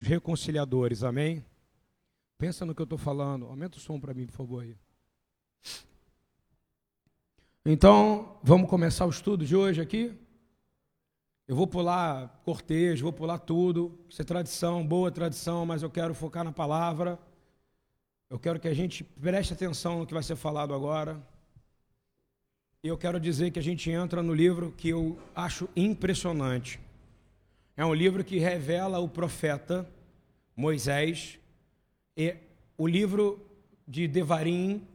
[0.00, 1.44] reconciliadores, amém?
[2.38, 3.46] Pensa no que eu estou falando.
[3.46, 4.62] Aumenta o som para mim, por favor.
[4.62, 4.76] Aí.
[7.64, 10.18] Então, vamos começar o estudo de hoje aqui.
[11.46, 13.98] Eu vou pular cortejo, vou pular tudo.
[14.08, 17.18] Isso é tradição, boa tradição, mas eu quero focar na palavra.
[18.30, 21.20] Eu quero que a gente preste atenção no que vai ser falado agora.
[22.82, 26.80] E eu quero dizer que a gente entra no livro que eu acho impressionante.
[27.76, 29.88] É um livro que revela o profeta
[30.56, 31.38] Moisés.
[32.16, 32.36] E
[32.76, 33.40] o livro
[33.86, 34.86] de Devarim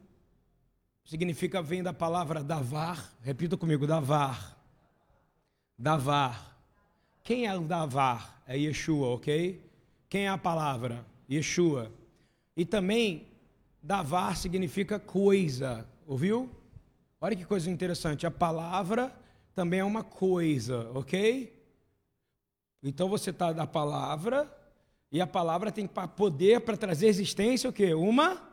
[1.03, 3.13] significa, vem da palavra davar.
[3.21, 4.57] Repita comigo, davar.
[5.77, 6.55] Davar.
[7.23, 8.43] Quem é o davar?
[8.47, 9.63] É Yeshua, ok?
[10.07, 11.05] Quem é a palavra?
[11.29, 11.91] Yeshua.
[12.55, 13.27] E também,
[13.81, 15.87] davar significa coisa.
[16.05, 16.49] Ouviu?
[17.19, 18.27] Olha que coisa interessante.
[18.27, 19.11] A palavra
[19.55, 21.54] também é uma coisa, ok?
[22.87, 24.47] Então você está da palavra,
[25.11, 27.95] e a palavra tem poder para trazer existência o quê?
[27.95, 28.47] Uma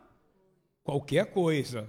[0.83, 1.87] qualquer coisa.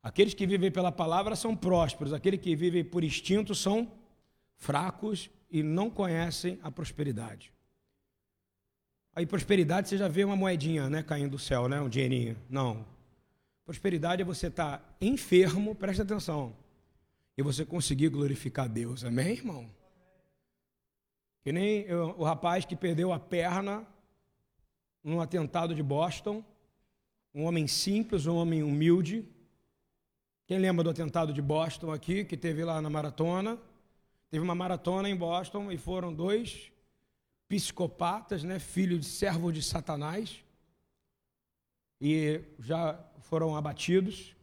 [0.00, 3.90] Aqueles que vivem pela palavra são prósperos, aqueles que vivem por instinto são
[4.58, 7.52] fracos e não conhecem a prosperidade.
[9.12, 12.36] Aí prosperidade você já vê uma moedinha, né, caindo do céu, né, um dinheirinho.
[12.48, 12.86] Não.
[13.64, 16.54] Prosperidade é você estar tá enfermo, presta atenção,
[17.36, 19.04] e você conseguir glorificar Deus.
[19.04, 19.79] Amém, irmão?
[21.42, 23.86] Que nem o rapaz que perdeu a perna
[25.02, 26.44] num atentado de Boston,
[27.34, 29.26] um homem simples, um homem humilde.
[30.46, 33.58] Quem lembra do atentado de Boston aqui, que teve lá na maratona?
[34.30, 36.70] Teve uma maratona em Boston e foram dois
[37.48, 40.44] psicopatas, né, filhos de servos de Satanás,
[42.00, 44.36] e já foram abatidos.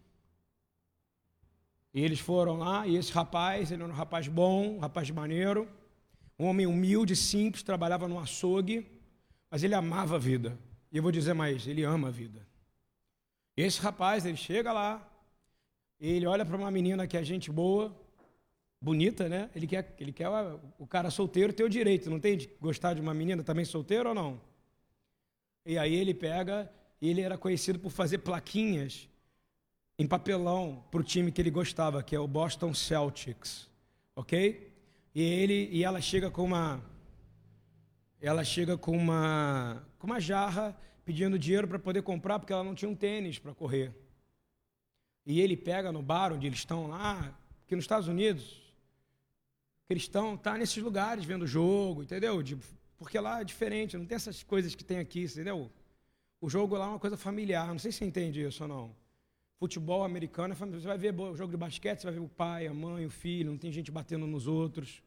[1.93, 5.69] E eles foram lá, e esse rapaz, ele era um rapaz bom, um rapaz maneiro,
[6.39, 8.85] um homem humilde, simples, trabalhava no açougue,
[9.49, 10.57] mas ele amava a vida.
[10.91, 12.45] E eu vou dizer mais, ele ama a vida.
[13.55, 15.05] Esse rapaz, ele chega lá,
[15.99, 17.95] ele olha para uma menina que é gente boa,
[18.79, 19.49] bonita, né?
[19.55, 20.29] Ele quer, ele quer
[20.77, 24.09] o cara solteiro ter o direito, não tem de gostar de uma menina também solteira
[24.09, 24.39] ou não?
[25.65, 26.71] E aí ele pega,
[27.01, 29.09] ele era conhecido por fazer plaquinhas
[29.97, 33.67] em papelão para o time que ele gostava, que é o Boston Celtics,
[34.15, 34.71] ok?
[35.17, 36.79] E ele e ela chega com uma
[38.21, 42.75] ela chega com uma com uma jarra pedindo dinheiro para poder comprar porque ela não
[42.75, 43.91] tinha um tênis para correr.
[45.25, 47.35] E ele pega no bar onde eles estão lá,
[47.65, 48.61] que nos Estados Unidos,
[49.87, 52.43] cristão tá nesses lugares vendo jogo, entendeu?
[52.43, 52.55] De,
[52.95, 55.71] porque lá é diferente, não tem essas coisas que tem aqui, entendeu?
[56.39, 58.95] O jogo lá é uma coisa familiar, não sei se você entende isso ou não.
[59.55, 62.67] Futebol americano, é você vai ver o jogo de basquete, você vai ver o pai,
[62.67, 65.01] a mãe, o filho, não tem gente batendo nos outros.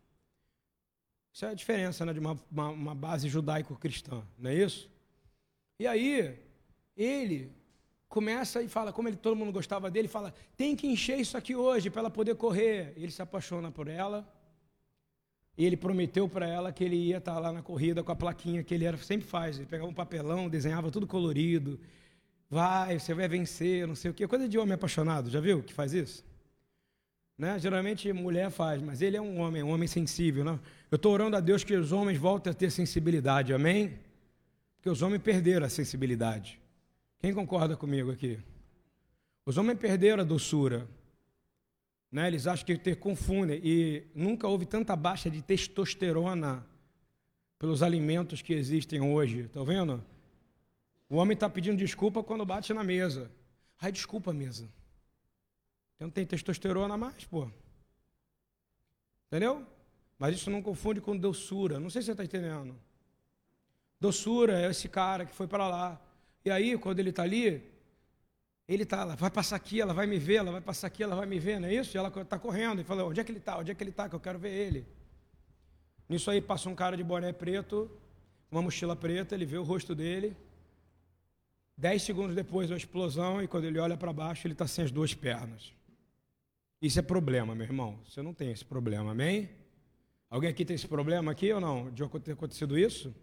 [1.33, 4.91] Isso é a diferença né, de uma, uma, uma base judaico-cristã, não é isso?
[5.79, 6.39] E aí,
[6.97, 7.53] ele
[8.09, 11.55] começa e fala, como ele, todo mundo gostava dele, fala: tem que encher isso aqui
[11.55, 12.93] hoje para ela poder correr.
[12.97, 14.29] Ele se apaixona por ela.
[15.57, 18.17] E ele prometeu para ela que ele ia estar tá lá na corrida com a
[18.17, 19.57] plaquinha que ele era, sempre faz.
[19.57, 21.79] Ele pegava um papelão, desenhava tudo colorido.
[22.49, 24.27] Vai, você vai vencer, não sei o quê.
[24.27, 26.25] Coisa de homem apaixonado, já viu que faz isso?
[27.41, 27.59] Né?
[27.59, 30.45] Geralmente mulher faz, mas ele é um homem, um homem sensível.
[30.45, 30.61] Né?
[30.91, 33.99] Eu estou orando a Deus que os homens voltem a ter sensibilidade, amém?
[34.77, 36.61] Porque os homens perderam a sensibilidade.
[37.19, 38.39] Quem concorda comigo aqui?
[39.47, 40.87] Os homens perderam a doçura.
[42.13, 42.27] Né?
[42.27, 43.59] Eles acham que ter confundem.
[43.65, 46.63] E nunca houve tanta baixa de testosterona
[47.59, 49.45] pelos alimentos que existem hoje.
[49.45, 50.05] Estão tá vendo?
[51.09, 53.31] O homem está pedindo desculpa quando bate na mesa.
[53.81, 54.69] Ai, desculpa, mesa.
[56.01, 57.47] Então tem testosterona mais, pô.
[59.27, 59.67] Entendeu?
[60.19, 61.79] Mas isso não confunde com doçura.
[61.79, 62.75] Não sei se você está entendendo.
[64.01, 66.01] Doçura é esse cara que foi para lá.
[66.43, 67.63] E aí, quando ele está ali,
[68.67, 71.15] ele está, ela vai passar aqui, ela vai me ver, ela vai passar aqui, ela
[71.15, 71.95] vai me ver, não é isso?
[71.95, 73.59] E ela está correndo e fala, onde é que ele está?
[73.59, 74.09] Onde é que ele está?
[74.09, 74.87] Que eu quero ver ele.
[76.09, 77.91] Nisso aí passa um cara de boné preto,
[78.51, 80.35] uma mochila preta, ele vê o rosto dele.
[81.77, 84.91] Dez segundos depois, uma explosão, e quando ele olha para baixo, ele está sem as
[84.91, 85.79] duas pernas.
[86.81, 87.99] Isso é problema, meu irmão.
[88.05, 89.51] Você não tem esse problema, amém?
[90.31, 91.91] Alguém aqui tem esse problema aqui ou não?
[91.91, 93.15] De ter acontecido isso?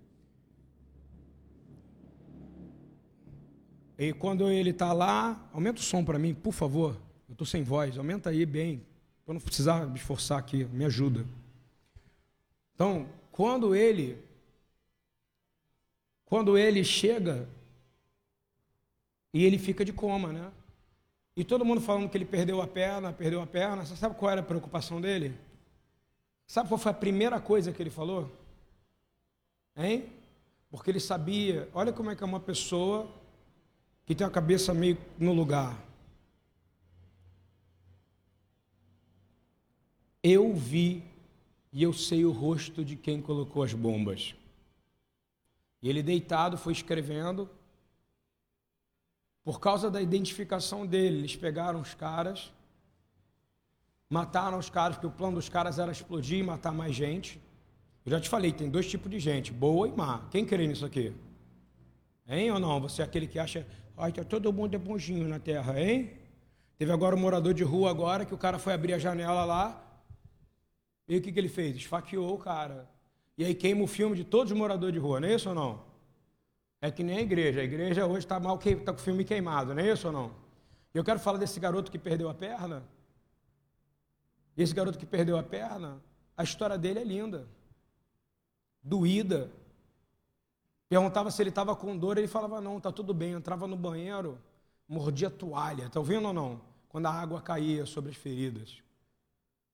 [3.98, 6.96] E quando ele está lá, aumenta o som para mim, por favor.
[7.28, 8.86] Eu estou sem voz, aumenta aí bem,
[9.26, 11.26] para não precisar me esforçar aqui, me ajuda.
[12.76, 14.24] Então, quando ele,
[16.26, 17.50] quando ele chega
[19.34, 20.52] e ele fica de coma, né?
[21.38, 23.86] E todo mundo falando que ele perdeu a perna, perdeu a perna.
[23.86, 25.38] Você sabe qual era a preocupação dele?
[26.48, 28.32] Sabe qual foi a primeira coisa que ele falou?
[29.76, 30.10] Hein?
[30.72, 33.08] Porque ele sabia, olha como é que é uma pessoa
[34.04, 35.78] que tem a cabeça meio no lugar.
[40.24, 41.04] Eu vi
[41.72, 44.34] e eu sei o rosto de quem colocou as bombas.
[45.84, 47.48] E ele deitado foi escrevendo.
[49.48, 52.52] Por causa da identificação dele, eles pegaram os caras,
[54.10, 57.40] mataram os caras, porque o plano dos caras era explodir e matar mais gente.
[58.06, 60.28] Eu já te falei, tem dois tipos de gente, boa e má.
[60.32, 61.14] Quem crê nisso aqui?
[62.28, 62.82] Hein ou não?
[62.82, 63.66] Você é aquele que acha,
[63.96, 66.12] ai, tá todo mundo é bonzinho na terra, hein?
[66.78, 69.82] Teve agora um morador de rua agora que o cara foi abrir a janela lá.
[71.08, 71.74] E o que, que ele fez?
[71.78, 72.86] Esfaqueou o cara.
[73.38, 75.56] E aí queima o filme de todos os moradores de rua, não é isso ou
[75.56, 75.87] não?
[76.82, 77.62] É que nem a igreja.
[77.62, 80.32] A igreja hoje está mal, está com o filme queimado, não é isso ou não?
[80.94, 82.84] Eu quero falar desse garoto que perdeu a perna.
[84.56, 86.02] Esse garoto que perdeu a perna,
[86.36, 87.48] a história dele é linda.
[88.82, 89.52] Doída.
[90.90, 93.34] Perguntava se ele estava com dor, ele falava, não, está tudo bem.
[93.34, 94.40] Entrava no banheiro,
[94.88, 95.86] mordia a toalha.
[95.86, 96.62] Está ouvindo ou não?
[96.90, 98.82] Quando a água caía sobre as feridas.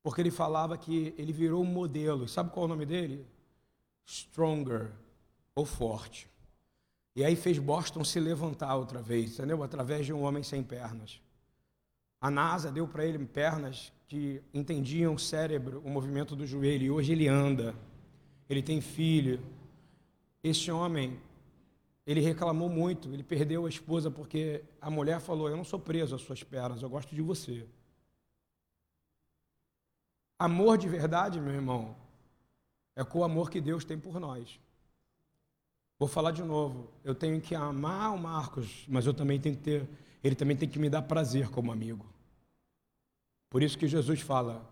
[0.02, 2.28] Porque ele falava que ele virou um modelo.
[2.28, 3.26] Sabe qual é o nome dele?
[4.06, 4.92] Stronger,
[5.56, 6.33] ou forte.
[7.16, 9.62] E aí fez Boston se levantar outra vez, entendeu?
[9.62, 11.22] Através de um homem sem pernas.
[12.20, 16.92] A NASA deu para ele pernas que entendiam o cérebro, o movimento do joelho, e
[16.92, 17.76] hoje ele anda.
[18.50, 19.40] Ele tem filho.
[20.44, 21.20] Esse homem,
[22.06, 26.16] ele reclamou muito, ele perdeu a esposa porque a mulher falou: Eu não sou preso
[26.16, 27.68] às suas pernas, eu gosto de você.
[30.40, 31.96] Amor de verdade, meu irmão,
[32.96, 34.60] é com o amor que Deus tem por nós.
[35.98, 36.90] Vou falar de novo.
[37.04, 39.90] Eu tenho que amar o Marcos, mas eu também tenho que ter,
[40.24, 42.06] ele também tem que me dar prazer como amigo.
[43.50, 44.70] Por isso que Jesus fala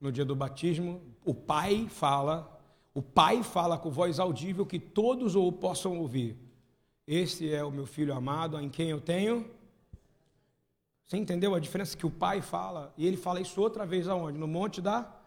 [0.00, 2.60] no dia do batismo, o Pai fala,
[2.92, 6.36] o Pai fala com voz audível que todos o possam ouvir.
[7.06, 9.48] Esse é o meu filho amado, em quem eu tenho.
[11.04, 12.92] Você entendeu a diferença que o Pai fala?
[12.96, 14.38] E ele fala isso outra vez aonde?
[14.38, 15.21] No monte da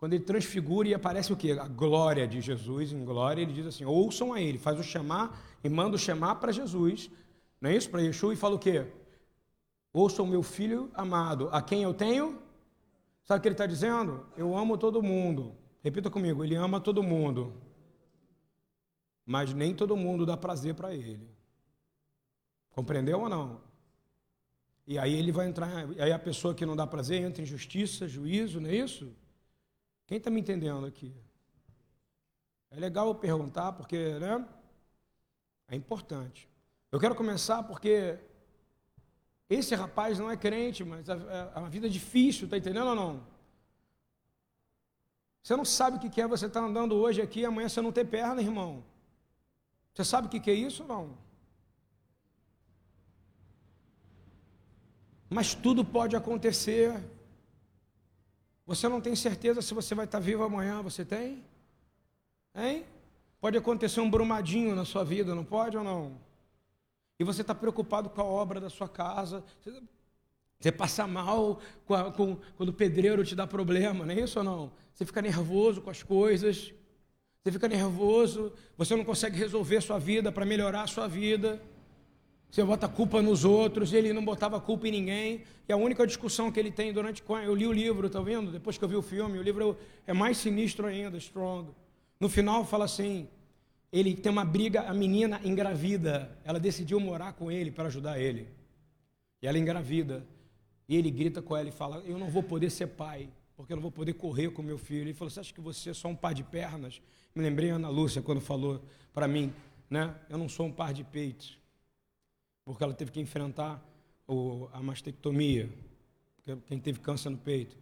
[0.00, 1.52] quando ele transfigura e aparece o quê?
[1.52, 5.38] A glória de Jesus em glória, ele diz assim: ouçam a ele, faz o chamar
[5.62, 7.10] e manda o chamar para Jesus,
[7.60, 7.90] não é isso?
[7.90, 8.86] Para Yeshua e fala o quê?
[9.92, 12.40] Ouçam meu filho amado, a quem eu tenho.
[13.24, 14.26] Sabe o que ele está dizendo?
[14.38, 15.54] Eu amo todo mundo.
[15.82, 17.52] Repita comigo: ele ama todo mundo,
[19.26, 21.28] mas nem todo mundo dá prazer para ele.
[22.70, 23.60] Compreendeu ou não?
[24.86, 25.68] E aí ele vai entrar,
[25.98, 29.14] aí a pessoa que não dá prazer entra em justiça, juízo, não é isso?
[30.10, 31.14] Quem está me entendendo aqui?
[32.68, 34.44] É legal eu perguntar, porque né,
[35.68, 36.48] é importante.
[36.90, 38.18] Eu quero começar porque
[39.48, 41.12] esse rapaz não é crente, mas é,
[41.54, 43.24] é uma vida difícil, está entendendo ou não?
[45.44, 47.80] Você não sabe o que é você estar tá andando hoje aqui e amanhã você
[47.80, 48.82] não ter perna, irmão.
[49.94, 51.18] Você sabe o que é isso ou não?
[55.28, 57.00] Mas tudo pode acontecer.
[58.66, 61.44] Você não tem certeza se você vai estar vivo amanhã, você tem?
[62.54, 62.84] Hein?
[63.40, 66.18] Pode acontecer um brumadinho na sua vida, não pode ou não?
[67.18, 69.44] E você está preocupado com a obra da sua casa.
[70.58, 74.38] Você passa mal com, a, com, quando o pedreiro te dá problema, não é isso
[74.38, 74.72] ou não?
[74.94, 76.72] Você fica nervoso com as coisas.
[77.42, 81.60] Você fica nervoso, você não consegue resolver sua vida para melhorar a sua vida.
[82.50, 85.44] Você bota culpa nos outros, ele não botava culpa em ninguém.
[85.68, 87.22] E a única discussão que ele tem durante.
[87.44, 88.50] Eu li o livro, tá vendo?
[88.50, 91.70] Depois que eu vi o filme, o livro é mais sinistro ainda, Strong.
[92.18, 93.28] No final fala assim:
[93.92, 96.36] ele tem uma briga, a menina engravida.
[96.44, 98.48] Ela decidiu morar com ele para ajudar ele.
[99.40, 100.26] E ela engravida.
[100.88, 103.76] E ele grita com ela e fala: Eu não vou poder ser pai, porque eu
[103.76, 105.02] não vou poder correr com meu filho.
[105.02, 107.00] Ele falou: Você acha que você é só um par de pernas?
[107.32, 108.82] Me lembrei a Ana Lúcia quando falou
[109.14, 109.52] para mim,
[109.88, 110.12] né?
[110.28, 111.59] Eu não sou um par de peitos
[112.72, 113.82] porque ela teve que enfrentar
[114.28, 115.68] o, a mastectomia,
[116.66, 117.76] quem teve câncer no peito.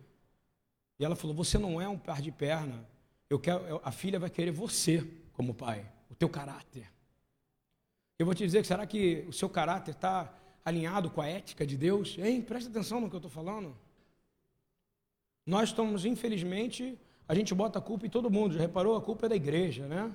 [0.98, 2.86] E ela falou: Você não é um par de perna.
[3.28, 6.90] Eu quero, a filha vai querer você como pai, o teu caráter.
[8.18, 11.76] Eu vou te dizer será que o seu caráter está alinhado com a ética de
[11.76, 12.16] Deus?
[12.18, 12.40] Hein?
[12.40, 13.76] Presta atenção no que eu estou falando.
[15.46, 18.54] Nós estamos, infelizmente, a gente bota a culpa em todo mundo.
[18.54, 18.96] Já reparou?
[18.96, 20.12] A culpa é da igreja, né?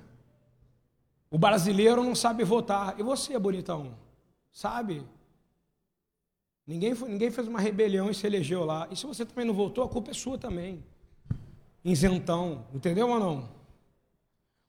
[1.30, 2.98] O brasileiro não sabe votar.
[2.98, 4.03] E você, bonitão?
[4.54, 5.04] Sabe?
[6.64, 8.88] Ninguém, foi, ninguém fez uma rebelião e se elegeu lá.
[8.90, 10.82] E se você também não voltou, a culpa é sua também.
[11.84, 12.64] Isentão.
[12.72, 13.48] Entendeu ou não?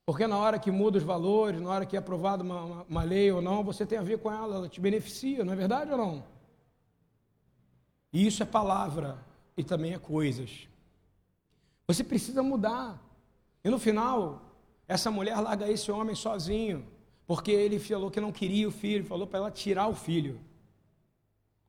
[0.04, 3.02] Porque na hora que muda os valores, na hora que é aprovada uma, uma, uma,
[3.04, 5.90] lei ou não, você tem a ver com ela, ela te beneficia, não é verdade
[5.92, 6.24] ou não?
[8.12, 9.18] E isso é palavra
[9.56, 10.68] e também é coisas.
[11.86, 13.00] Você precisa mudar.
[13.64, 14.42] E no final,
[14.88, 16.86] essa mulher larga esse homem sozinho.
[17.26, 20.40] Porque ele falou que não queria o filho, falou para ela tirar o filho.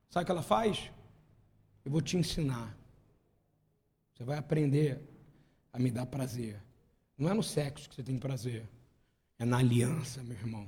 [0.10, 0.92] Sabe o que ela faz?
[1.84, 2.78] Eu vou te ensinar.
[4.14, 5.02] Você vai aprender
[5.74, 6.62] a me dar prazer.
[7.18, 8.68] Não é no sexo que você tem prazer,
[9.40, 10.68] é na aliança, meu irmão.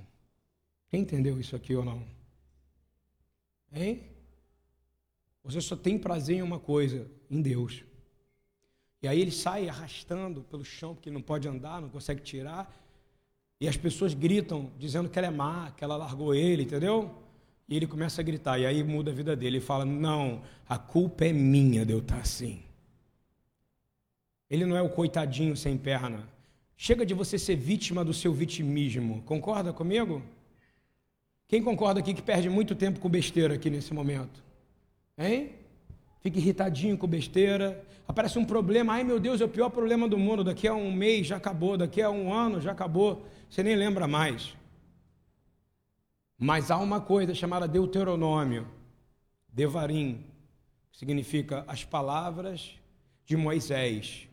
[0.90, 2.04] Quem entendeu isso aqui ou não?
[3.72, 4.04] Hein?
[5.44, 7.84] Você só tem prazer em uma coisa, em Deus.
[9.02, 12.76] E aí ele sai arrastando pelo chão, porque não pode andar, não consegue tirar.
[13.60, 17.12] E as pessoas gritam, dizendo que ela é má, que ela largou ele, entendeu?
[17.68, 19.58] E ele começa a gritar, e aí muda a vida dele.
[19.58, 22.62] Ele fala: Não, a culpa é minha de eu estar assim.
[24.50, 26.28] Ele não é o coitadinho sem perna.
[26.76, 29.22] Chega de você ser vítima do seu vitimismo.
[29.24, 30.24] Concorda comigo?
[31.48, 34.42] Quem concorda aqui que perde muito tempo com besteira aqui nesse momento?
[35.18, 35.52] Hein?
[36.22, 37.84] Fica irritadinho com besteira.
[38.08, 40.44] Aparece um problema, ai meu Deus, é o pior problema do mundo.
[40.44, 43.26] Daqui a um mês já acabou, daqui a um ano já acabou.
[43.50, 44.56] Você nem lembra mais.
[46.38, 48.68] Mas há uma coisa chamada Deuteronômio,
[49.50, 50.24] Devarim,
[50.92, 52.76] que significa as palavras
[53.26, 54.28] de Moisés.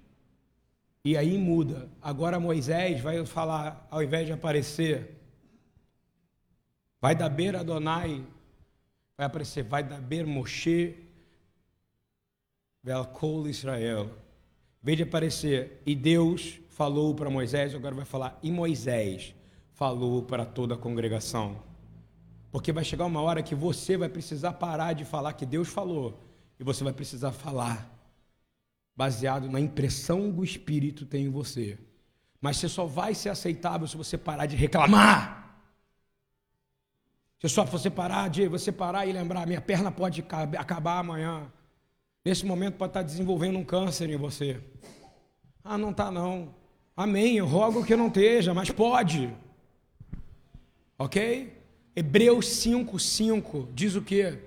[1.05, 1.89] E aí muda.
[2.01, 5.17] Agora Moisés vai falar, ao invés de aparecer,
[7.01, 8.25] vai da beira Adonai,
[9.17, 10.95] vai aparecer, vai da beira Moshe,
[12.83, 14.11] Velkol Israel.
[14.83, 19.35] Em vez de aparecer, e Deus falou para Moisés, agora vai falar, e Moisés
[19.73, 21.57] falou para toda a congregação.
[22.53, 26.23] Porque vai chegar uma hora que você vai precisar parar de falar que Deus falou,
[26.61, 27.91] e você vai precisar falar
[28.95, 31.79] baseado na impressão do Espírito tem em você.
[32.43, 35.59] Mas você só vai ser aceitável se você parar de reclamar.
[37.41, 40.23] Se só você parar de você parar e lembrar, minha perna pode
[40.59, 41.51] acabar amanhã.
[42.23, 44.63] Nesse momento pode estar desenvolvendo um câncer em você.
[45.65, 46.66] Ah, não está não.
[46.97, 47.37] Amém.
[47.37, 49.31] Eu rogo que não esteja, mas pode.
[50.99, 51.53] Ok?
[51.95, 54.39] Hebreus 5, 5 diz o quê?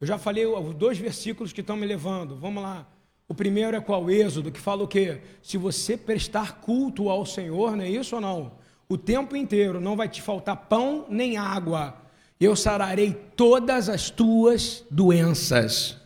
[0.00, 2.36] Eu já falei os dois versículos que estão me levando.
[2.36, 2.86] Vamos lá.
[3.28, 4.10] O primeiro é qual?
[4.10, 5.20] Êxodo, que fala o quê?
[5.42, 8.52] Se você prestar culto ao Senhor, não é isso ou não?
[8.88, 11.94] O tempo inteiro não vai te faltar pão nem água.
[12.40, 15.98] Eu sararei todas as tuas doenças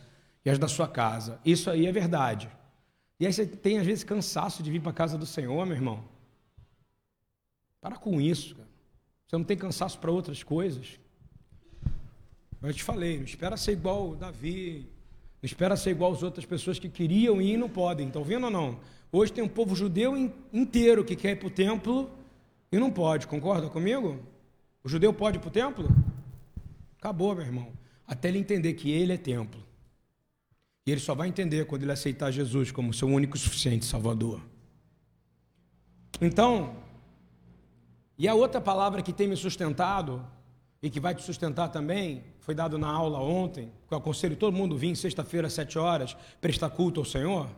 [0.43, 1.39] e as da sua casa.
[1.45, 2.49] Isso aí é verdade.
[3.19, 5.75] E aí você tem às vezes cansaço de vir para a casa do Senhor, meu
[5.75, 6.03] irmão.
[7.79, 8.69] Para com isso, cara.
[9.27, 10.99] Você não tem cansaço para outras coisas.
[12.61, 14.87] Eu te falei, não espera ser igual Davi,
[15.41, 18.07] não espera ser igual as outras pessoas que queriam ir e não podem.
[18.07, 18.79] Estão vendo ou não?
[19.11, 20.15] Hoje tem um povo judeu
[20.51, 22.09] inteiro que quer ir para o templo
[22.71, 23.27] e não pode.
[23.27, 24.19] Concorda comigo?
[24.83, 25.89] O judeu pode ir para o templo?
[26.97, 27.67] Acabou, meu irmão.
[28.07, 29.61] Até ele entender que ele é templo.
[30.85, 34.41] E ele só vai entender quando ele aceitar Jesus como seu único e suficiente Salvador.
[36.21, 36.75] Então,
[38.17, 40.25] e a outra palavra que tem me sustentado
[40.81, 44.53] e que vai te sustentar também, foi dado na aula ontem, que eu aconselho todo
[44.53, 47.49] mundo vir sexta-feira às sete horas, prestar culto ao Senhor,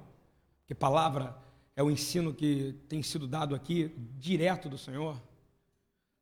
[0.67, 1.35] que palavra
[1.75, 5.19] é o ensino que tem sido dado aqui, direto do Senhor,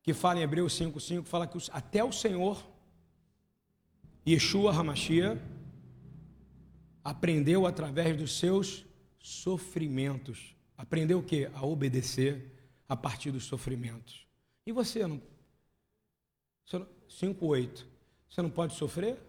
[0.02, 2.66] que fala em Hebreus 5,5, fala que até o Senhor,
[4.26, 5.42] Yeshua Hamashia,
[7.04, 8.86] aprendeu através dos seus
[9.20, 10.56] sofrimentos.
[10.78, 11.50] Aprendeu o quê?
[11.54, 12.52] A obedecer
[12.88, 14.28] a partir dos sofrimentos.
[14.66, 15.22] E você não
[17.10, 17.86] 5,8.
[18.30, 19.20] Você não pode sofrer?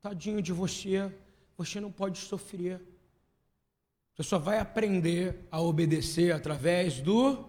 [0.00, 1.12] Tadinho de você,
[1.56, 2.80] você não pode sofrer.
[4.14, 7.44] Você só vai aprender a obedecer através do.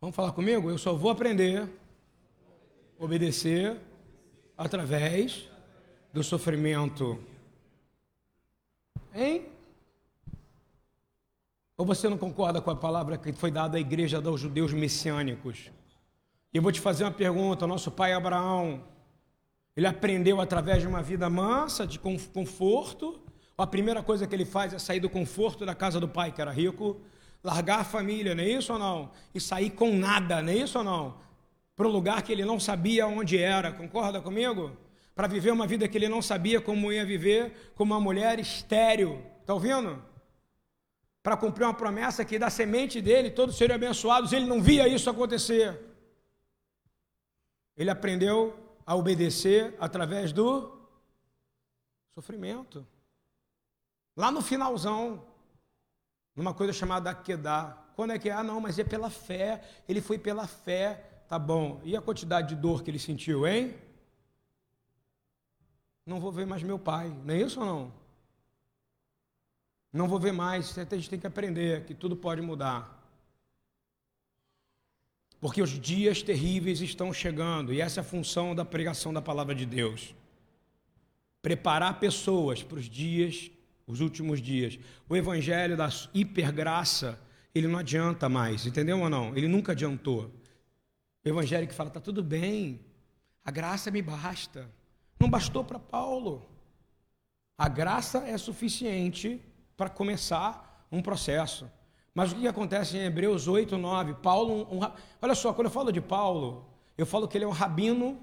[0.00, 0.70] Vamos falar comigo?
[0.70, 1.68] Eu só vou aprender
[2.98, 3.78] obedecer
[4.56, 5.48] através
[6.12, 7.18] do sofrimento.
[9.14, 9.46] Hein?
[11.76, 15.70] Ou você não concorda com a palavra que foi dada à igreja dos judeus messiânicos?
[16.52, 18.82] E eu vou te fazer uma pergunta: nosso pai Abraão,
[19.76, 23.20] ele aprendeu através de uma vida mansa, de conforto.
[23.56, 26.40] A primeira coisa que ele faz é sair do conforto da casa do pai, que
[26.40, 27.00] era rico,
[27.42, 29.10] largar a família, não é isso ou não?
[29.32, 31.14] E sair com nada, não é isso ou não?
[31.76, 34.76] Para um lugar que ele não sabia onde era, concorda comigo?
[35.14, 39.24] Para viver uma vida que ele não sabia como ia viver, como uma mulher estéril,
[39.40, 40.02] está ouvindo?
[41.22, 45.08] Para cumprir uma promessa que da semente dele todos seriam abençoados, ele não via isso
[45.08, 45.80] acontecer.
[47.76, 50.76] Ele aprendeu a obedecer através do
[52.14, 52.86] sofrimento.
[54.16, 55.24] Lá no finalzão,
[56.34, 57.78] numa coisa chamada Akedá.
[57.96, 58.32] Quando é que é?
[58.32, 59.62] Ah, não, mas é pela fé.
[59.88, 61.22] Ele foi pela fé.
[61.28, 61.80] Tá bom.
[61.84, 63.74] E a quantidade de dor que ele sentiu, hein?
[66.06, 67.08] Não vou ver mais meu pai.
[67.24, 67.92] Não é isso ou não?
[69.92, 70.76] Não vou ver mais.
[70.76, 73.04] A gente tem que aprender que tudo pode mudar.
[75.44, 79.54] porque os dias terríveis estão chegando, e essa é a função da pregação da palavra
[79.54, 80.14] de Deus.
[81.42, 83.50] Preparar pessoas para os dias,
[83.86, 84.78] os últimos dias.
[85.06, 87.20] O evangelho da hipergraça,
[87.54, 89.36] ele não adianta mais, entendeu ou não?
[89.36, 90.30] Ele nunca adiantou.
[91.22, 92.80] O evangelho que fala, está tudo bem,
[93.44, 94.66] a graça me basta.
[95.24, 96.42] Não bastou para Paulo.
[97.56, 99.40] A graça é suficiente
[99.74, 101.66] para começar um processo.
[102.14, 104.12] Mas o que acontece em Hebreus 8, 9?
[104.16, 104.90] Paulo, um, um,
[105.22, 106.66] olha só, quando eu falo de Paulo,
[106.98, 108.20] eu falo que ele é um rabino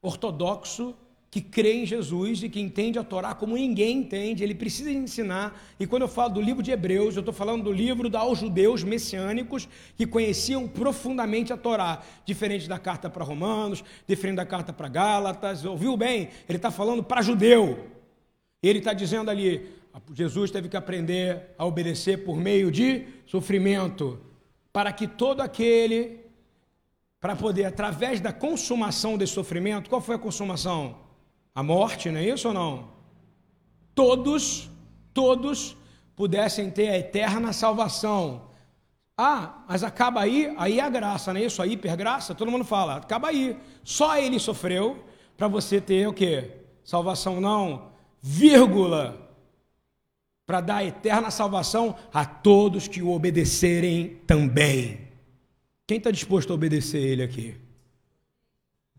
[0.00, 0.94] ortodoxo
[1.30, 5.62] que crê em Jesus e que entende a Torá como ninguém entende, ele precisa ensinar.
[5.78, 8.82] E quando eu falo do livro de Hebreus, eu estou falando do livro aos judeus
[8.82, 14.88] messiânicos que conheciam profundamente a Torá, diferente da carta para Romanos, diferente da carta para
[14.88, 15.64] Gálatas.
[15.66, 16.30] Ouviu bem?
[16.48, 17.86] Ele está falando para judeu.
[18.62, 19.68] Ele está dizendo ali:
[20.14, 24.18] Jesus teve que aprender a obedecer por meio de sofrimento,
[24.72, 26.20] para que todo aquele,
[27.20, 31.07] para poder, através da consumação desse sofrimento, qual foi a consumação?
[31.54, 32.88] A morte, não é isso ou não?
[33.94, 34.70] Todos,
[35.12, 35.76] todos
[36.14, 38.48] pudessem ter a eterna salvação.
[39.16, 41.60] Ah, mas acaba aí, aí é a graça, não é isso?
[41.60, 43.58] A hipergraça, todo mundo fala, acaba aí.
[43.82, 45.04] Só ele sofreu
[45.36, 46.52] para você ter o quê?
[46.84, 47.90] Salvação não,
[48.20, 49.28] vírgula
[50.48, 55.08] para dar eterna salvação a todos que o obedecerem também.
[55.86, 57.54] Quem está disposto a obedecer ele aqui?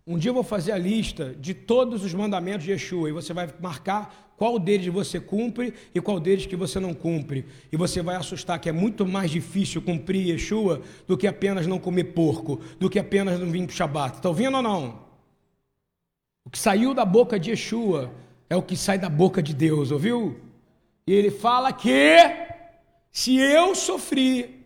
[0.10, 3.32] Um dia eu vou fazer a lista de todos os mandamentos de Yeshua e você
[3.32, 7.46] vai marcar qual deles você cumpre e qual deles que você não cumpre.
[7.72, 11.78] E você vai assustar que é muito mais difícil cumprir Yeshua do que apenas não
[11.78, 14.16] comer porco, do que apenas não vir para o Shabat.
[14.16, 15.00] Está ouvindo ou não?
[16.44, 18.12] O que saiu da boca de Yeshua
[18.50, 20.39] é o que sai da boca de Deus, ouviu?
[21.06, 22.18] E ele fala que
[23.12, 24.66] se eu sofri,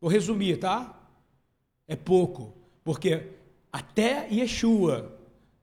[0.00, 0.92] vou resumir, tá?
[1.86, 3.41] É pouco, porque
[3.72, 5.18] até Yeshua,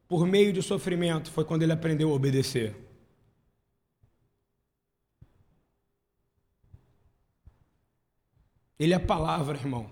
[0.08, 2.76] por meio do sofrimento, foi quando ele aprendeu a obedecer.
[8.80, 9.92] Ele é a palavra, irmão.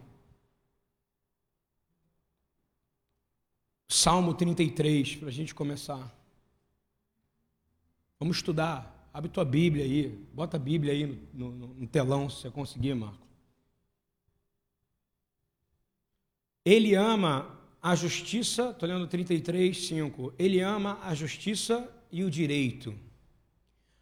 [3.88, 6.12] Salmo 33, para a gente começar.
[8.20, 9.10] Vamos estudar.
[9.13, 12.96] Abre tua Bíblia aí, bota a Bíblia aí no, no, no telão, se você conseguir,
[12.96, 13.26] Marco.
[16.63, 17.57] Ele ama
[17.88, 20.34] a justiça, estou lendo 33, 5.
[20.38, 22.93] Ele ama a justiça e o direito.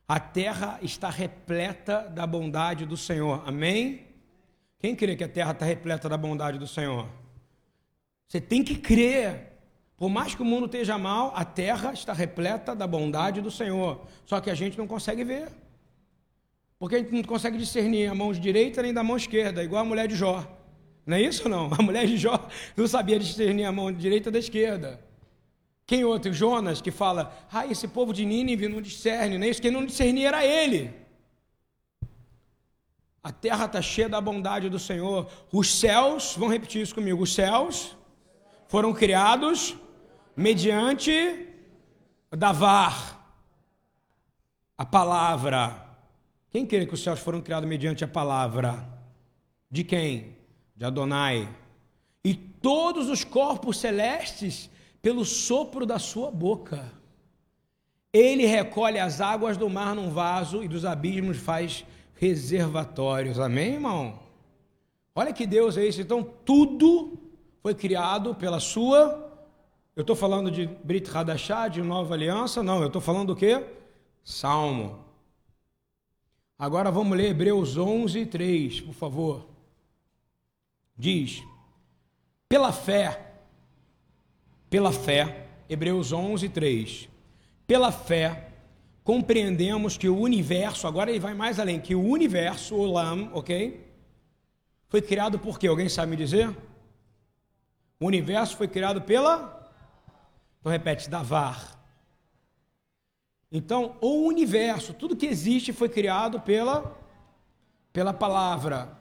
[0.08, 3.44] A terra está repleta da bondade do Senhor.
[3.46, 4.08] Amém?
[4.80, 7.08] Quem crê que a terra está repleta da bondade do Senhor?
[8.28, 9.54] Você tem que crer.
[9.96, 14.04] Por mais que o mundo esteja mal, a terra está repleta da bondade do Senhor.
[14.26, 15.52] Só que a gente não consegue ver.
[16.80, 19.86] Porque a gente não consegue discernir a mão direita nem da mão esquerda, igual a
[19.86, 20.55] mulher de Jó.
[21.06, 21.70] Não é isso ou não?
[21.78, 25.00] A mulher de Jó não sabia discernir a mão direita da esquerda.
[25.86, 26.34] Quem outro?
[26.34, 29.62] Jonas, que fala, ah, esse povo de Nínive não discerne, não é isso?
[29.62, 30.92] Quem não discernia era ele.
[33.24, 35.30] A terra está cheia da bondade do Senhor.
[35.52, 37.96] Os céus, vão repetir isso comigo, os céus
[38.68, 39.76] foram criados
[40.36, 41.48] mediante
[42.32, 43.26] Davar,
[44.78, 45.86] a palavra.
[46.50, 48.88] Quem crê que os céus foram criados mediante a palavra?
[49.72, 50.35] De quem?
[50.76, 51.50] De Adonai.
[52.24, 54.70] E todos os corpos celestes
[55.02, 56.92] pelo sopro da sua boca.
[58.12, 61.86] Ele recolhe as águas do mar num vaso e dos abismos faz
[62.16, 63.40] reservatórios.
[63.40, 64.20] Amém, irmão?
[65.14, 66.02] Olha que Deus é esse.
[66.02, 67.18] Então, tudo
[67.62, 69.26] foi criado pela sua
[69.96, 72.62] eu estou falando de Brit Hadashah, de Nova Aliança?
[72.62, 73.66] Não, eu estou falando do quê?
[74.26, 75.00] Salmo.
[76.60, 79.48] Agora vamos ler Hebreus 11, 3, por favor.
[80.98, 81.44] Diz:
[82.48, 83.34] Pela fé,
[84.70, 87.10] pela fé, Hebreus 11, 3.
[87.68, 88.50] Pela fé,
[89.04, 93.86] compreendemos que o universo, agora ele vai mais além, que o universo, o Lam, ok?
[94.88, 95.68] Foi criado por quê?
[95.68, 96.56] Alguém sabe me dizer?
[98.00, 99.56] O universo foi criado pela
[100.66, 101.80] então repete, Davar.
[103.52, 107.00] Então, o universo, tudo que existe foi criado pela,
[107.94, 108.98] pela palavra.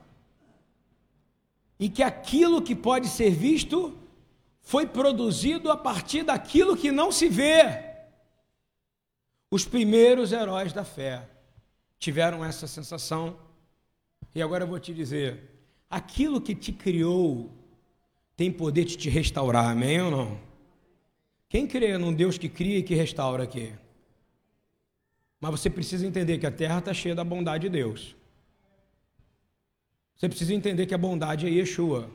[1.84, 3.94] E que aquilo que pode ser visto
[4.62, 7.60] foi produzido a partir daquilo que não se vê.
[9.50, 11.28] Os primeiros heróis da fé
[11.98, 13.36] tiveram essa sensação.
[14.34, 15.42] E agora eu vou te dizer:
[15.90, 17.52] aquilo que te criou
[18.34, 20.40] tem poder de te restaurar, amém ou não?
[21.50, 23.74] Quem crê num Deus que cria e que restaura aqui?
[25.38, 28.16] Mas você precisa entender que a terra está cheia da bondade de Deus.
[30.16, 32.10] Você precisa entender que a bondade é Yeshua.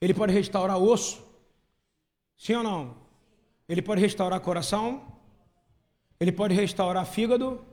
[0.00, 1.22] Ele pode restaurar osso?
[2.36, 2.96] Sim ou não?
[3.68, 5.06] Ele pode restaurar coração?
[6.18, 7.64] Ele pode restaurar fígado?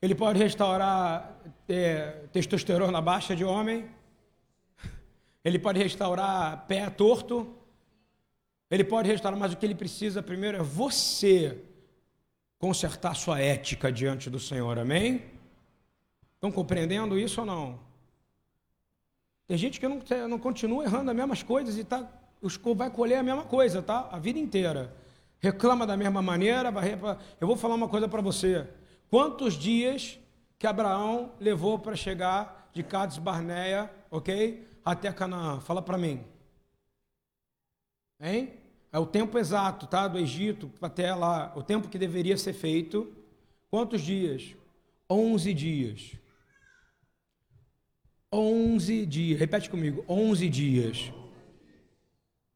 [0.00, 3.88] Ele pode restaurar é, testosterona baixa de homem?
[5.44, 7.54] Ele pode restaurar pé torto?
[8.70, 11.62] Ele pode restaurar, mas o que ele precisa primeiro é você
[12.58, 15.24] consertar sua ética diante do Senhor, amém?
[16.34, 17.89] Estão compreendendo isso ou não?
[19.50, 22.08] Tem gente que não, não continua errando as mesmas coisas e tá,
[22.76, 24.08] vai colher a mesma coisa, tá?
[24.12, 24.94] A vida inteira.
[25.40, 26.70] Reclama da mesma maneira.
[26.70, 26.96] Vai,
[27.40, 28.64] eu vou falar uma coisa para você.
[29.10, 30.20] Quantos dias
[30.56, 34.68] que Abraão levou para chegar de Cades Barneia, ok?
[34.84, 35.58] Até Canaã?
[35.58, 36.22] Fala para mim.
[38.20, 38.52] Hein?
[38.92, 40.06] É o tempo exato, tá?
[40.06, 43.12] Do Egito até lá, o tempo que deveria ser feito.
[43.68, 44.54] Quantos dias?
[45.10, 46.19] Onze dias.
[48.32, 49.38] Onze dias.
[49.38, 50.04] Repete comigo.
[50.08, 51.12] Onze dias.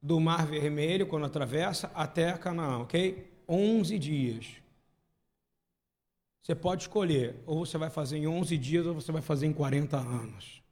[0.00, 3.32] Do Mar Vermelho, quando atravessa, até Canaã, ok?
[3.48, 4.62] Onze dias.
[6.42, 9.52] Você pode escolher, ou você vai fazer em 11 dias, ou você vai fazer em
[9.52, 10.62] 40 anos.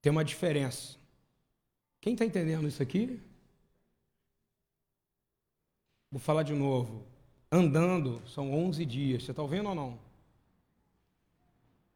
[0.00, 0.96] Tem uma diferença.
[2.00, 3.20] Quem está entendendo isso aqui?
[6.10, 7.04] Vou falar de novo.
[7.52, 9.24] Andando são 11 dias.
[9.24, 10.07] Você está ouvindo ou não?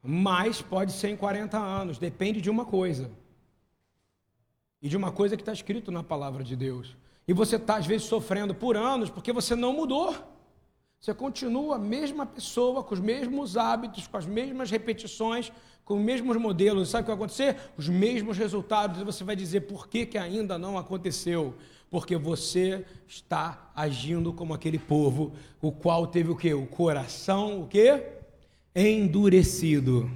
[0.02, 1.98] Mas pode ser em 40 anos.
[1.98, 3.10] Depende de uma coisa.
[4.80, 6.96] E de uma coisa que está escrito na palavra de Deus.
[7.26, 10.14] E você está, às vezes, sofrendo por anos porque você não mudou.
[10.98, 15.52] Você continua a mesma pessoa, com os mesmos hábitos, com as mesmas repetições,
[15.84, 16.90] com os mesmos modelos.
[16.90, 17.56] Sabe o que vai acontecer?
[17.76, 19.00] Os mesmos resultados.
[19.00, 21.54] E você vai dizer por que, que ainda não aconteceu
[21.92, 26.54] porque você está agindo como aquele povo, o qual teve o que?
[26.54, 28.21] O coração, o que?
[28.74, 30.10] Endurecido.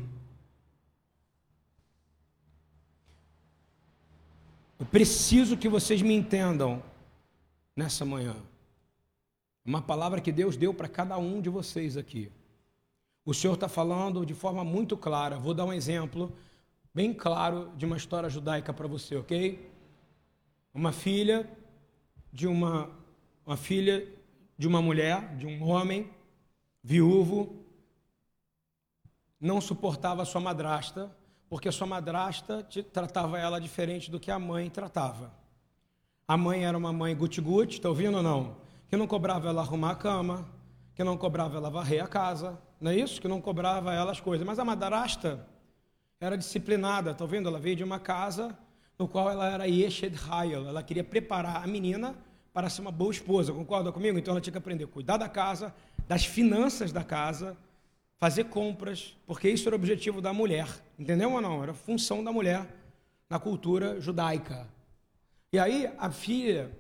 [4.79, 6.83] Eu preciso que vocês me entendam
[7.75, 8.37] nessa manhã.
[9.65, 12.31] Uma palavra que Deus deu para cada um de vocês aqui.
[13.25, 15.39] O Senhor está falando de forma muito clara.
[15.39, 16.33] Vou dar um exemplo
[16.95, 19.71] bem claro de uma história judaica para você, ok?
[20.73, 21.51] Uma filha
[22.33, 22.91] de uma,
[23.45, 24.07] uma filha
[24.57, 26.09] de uma mulher, de um homem
[26.83, 27.66] viúvo,
[29.41, 31.11] não suportava a sua madrasta,
[31.49, 35.33] porque a sua madrasta tratava ela diferente do que a mãe tratava.
[36.27, 38.57] A mãe era uma mãe guti-guti, está ouvindo ou não?
[38.89, 40.49] Que não cobrava ela arrumar a cama,
[40.95, 43.21] que não cobrava ela varrer a casa, não é isso?
[43.21, 44.47] Que não cobrava ela as coisas.
[44.47, 45.47] Mas a madrasta
[46.19, 47.49] era disciplinada, está ouvindo?
[47.49, 48.57] Ela veio de uma casa
[48.99, 52.15] no qual ela era Yeshed Hayel, ela queria preparar a menina
[52.53, 54.19] para ser uma boa esposa, concorda comigo?
[54.19, 55.75] Então ela tinha que aprender a cuidar da casa,
[56.09, 57.57] das finanças da casa,
[58.19, 61.63] fazer compras, porque isso era o objetivo da mulher, entendeu ou não?
[61.63, 62.67] Era função da mulher
[63.29, 64.69] na cultura judaica.
[65.53, 66.71] E aí a filha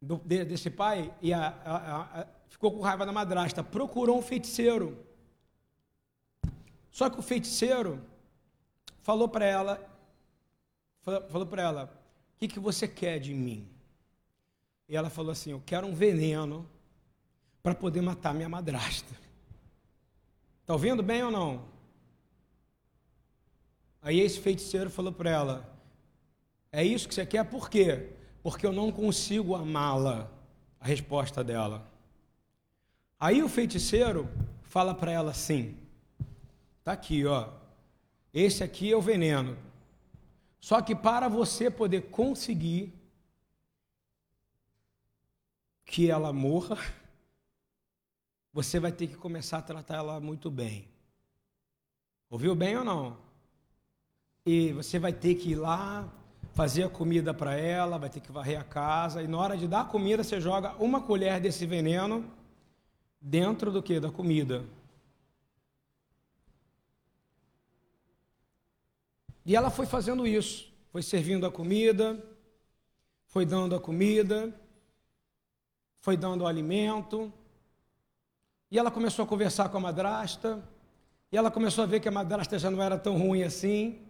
[0.00, 5.04] do, desse pai e a, a, a, ficou com raiva da madrasta, procurou um feiticeiro.
[6.90, 8.00] Só que o feiticeiro
[9.02, 9.90] falou para ela,
[11.02, 13.68] falou para ela, o que, que você quer de mim?
[14.88, 16.68] E ela falou assim: Eu quero um veneno
[17.62, 19.23] para poder matar minha madrasta.
[20.64, 21.62] Está ouvindo bem ou não?
[24.00, 25.78] Aí esse feiticeiro falou para ela:
[26.72, 27.44] É isso que você quer?
[27.44, 28.12] Por quê?
[28.42, 30.30] Porque eu não consigo amá-la.
[30.80, 31.86] A resposta dela.
[33.20, 34.26] Aí o feiticeiro
[34.62, 35.76] fala para ela assim:
[36.82, 37.50] Tá aqui, ó.
[38.32, 39.58] Esse aqui é o veneno.
[40.60, 42.90] Só que para você poder conseguir
[45.84, 46.78] que ela morra,
[48.54, 50.88] você vai ter que começar a tratar ela muito bem.
[52.30, 53.18] Ouviu bem ou não?
[54.46, 56.08] E você vai ter que ir lá,
[56.52, 59.66] fazer a comida para ela, vai ter que varrer a casa, e na hora de
[59.66, 62.24] dar a comida, você joga uma colher desse veneno
[63.20, 63.98] dentro do que?
[63.98, 64.64] Da comida.
[69.44, 72.24] E ela foi fazendo isso, foi servindo a comida,
[73.26, 74.54] foi dando a comida,
[75.96, 77.32] foi dando alimento.
[78.74, 80.60] E ela começou a conversar com a madrasta.
[81.30, 84.00] E ela começou a ver que a madrasta já não era tão ruim assim.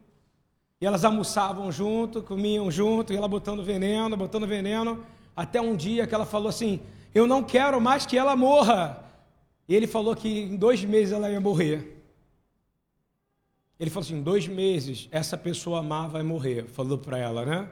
[0.81, 5.05] E elas almoçavam junto, comiam junto, e ela botando veneno, botando veneno,
[5.37, 6.81] até um dia que ela falou assim:
[7.15, 9.05] Eu não quero mais que ela morra.
[9.69, 12.03] E ele falou que em dois meses ela ia morrer.
[13.79, 16.65] Ele falou assim: dois meses, essa pessoa amar vai morrer.
[16.69, 17.69] Falou para ela, né?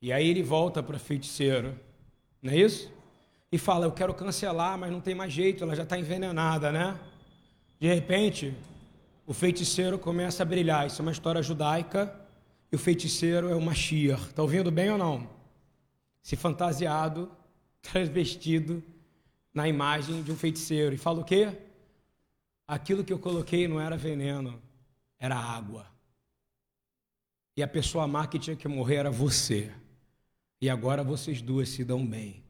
[0.00, 1.78] E aí ele volta para feiticeiro,
[2.40, 2.90] não é isso?
[3.52, 6.98] E fala: Eu quero cancelar, mas não tem mais jeito, ela já está envenenada, né?
[7.78, 8.54] De repente,
[9.26, 10.86] o feiticeiro começa a brilhar.
[10.86, 12.18] Isso é uma história judaica.
[12.72, 14.28] e o feiticeiro é o Mashiach.
[14.28, 15.28] Está ouvindo bem ou não?
[16.22, 17.30] Se fantasiado,
[17.82, 18.82] transvestido
[19.52, 20.94] na imagem de um feiticeiro.
[20.94, 21.52] E fala o quê?
[22.66, 24.58] Aquilo que eu coloquei não era veneno,
[25.18, 25.86] era água.
[27.54, 29.70] E a pessoa má que tinha que morrer era você.
[30.58, 32.42] E agora vocês duas se dão bem.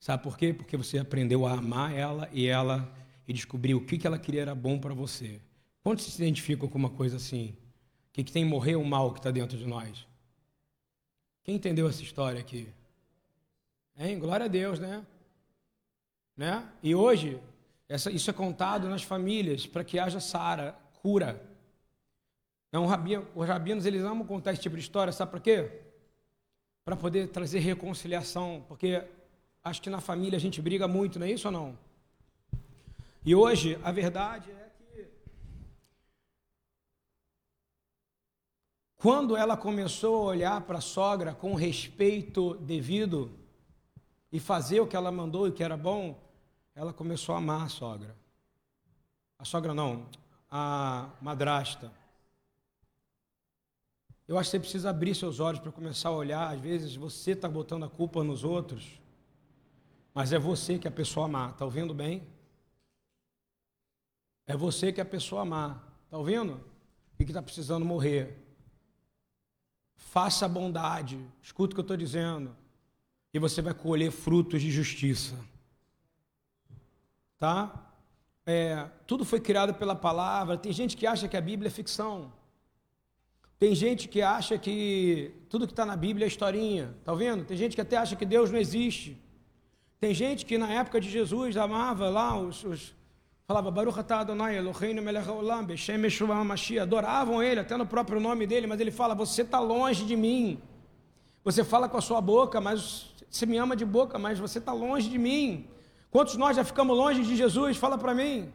[0.00, 0.52] Sabe por quê?
[0.52, 2.92] Porque você aprendeu a amar ela e ela
[3.26, 5.40] e descobriu o que, que ela queria era bom para você.
[5.82, 7.56] Quantos se identificam com uma coisa assim?
[8.18, 10.04] que, que tem morrer o mal que está dentro de nós?
[11.44, 12.68] Quem entendeu essa história aqui?
[13.96, 14.18] Hein?
[14.18, 15.06] Glória a Deus, né?
[16.36, 16.68] né?
[16.82, 17.40] E hoje,
[17.88, 21.40] essa, isso é contado nas famílias para que haja sara, cura.
[22.68, 25.82] Então, rabino, os rabinos eles amam contar esse tipo de história, sabe para quê?
[26.84, 29.04] Para poder trazer reconciliação, porque
[29.62, 31.78] acho que na família a gente briga muito, não é isso ou não?
[33.24, 34.68] E hoje a verdade é
[38.98, 43.30] Quando ela começou a olhar para a sogra com respeito devido
[44.32, 46.20] e fazer o que ela mandou e que era bom,
[46.74, 48.16] ela começou a amar a sogra.
[49.38, 50.04] A sogra não,
[50.50, 51.92] a madrasta.
[54.26, 56.52] Eu acho que você precisa abrir seus olhos para começar a olhar.
[56.52, 59.00] Às vezes você está botando a culpa nos outros,
[60.18, 61.52] mas é você que a pessoa amar.
[61.52, 62.26] Está ouvindo bem?
[64.48, 65.96] É você que a pessoa amar.
[66.06, 66.60] Está ouvindo?
[67.20, 68.36] E que está precisando morrer.
[69.94, 72.56] Faça a bondade, escuta o que eu estou dizendo,
[73.32, 75.36] e você vai colher frutos de justiça.
[77.38, 77.92] Tá?
[78.44, 80.58] É, tudo foi criado pela palavra.
[80.58, 82.32] Tem gente que acha que a Bíblia é ficção.
[83.56, 86.92] Tem gente que acha que tudo que está na Bíblia é historinha.
[86.98, 87.44] Está vendo?
[87.44, 89.27] Tem gente que até acha que Deus não existe.
[90.00, 92.98] Tem gente que na época de Jesus amava lá os, os
[93.48, 93.70] Falava,
[94.20, 94.58] Adonai.
[96.82, 100.60] Adoravam ele, até no próprio nome dele, mas ele fala, você está longe de mim.
[101.42, 104.74] Você fala com a sua boca, mas você me ama de boca, mas você está
[104.74, 105.66] longe de mim.
[106.10, 107.78] Quantos nós já ficamos longe de Jesus?
[107.78, 108.52] Fala para mim.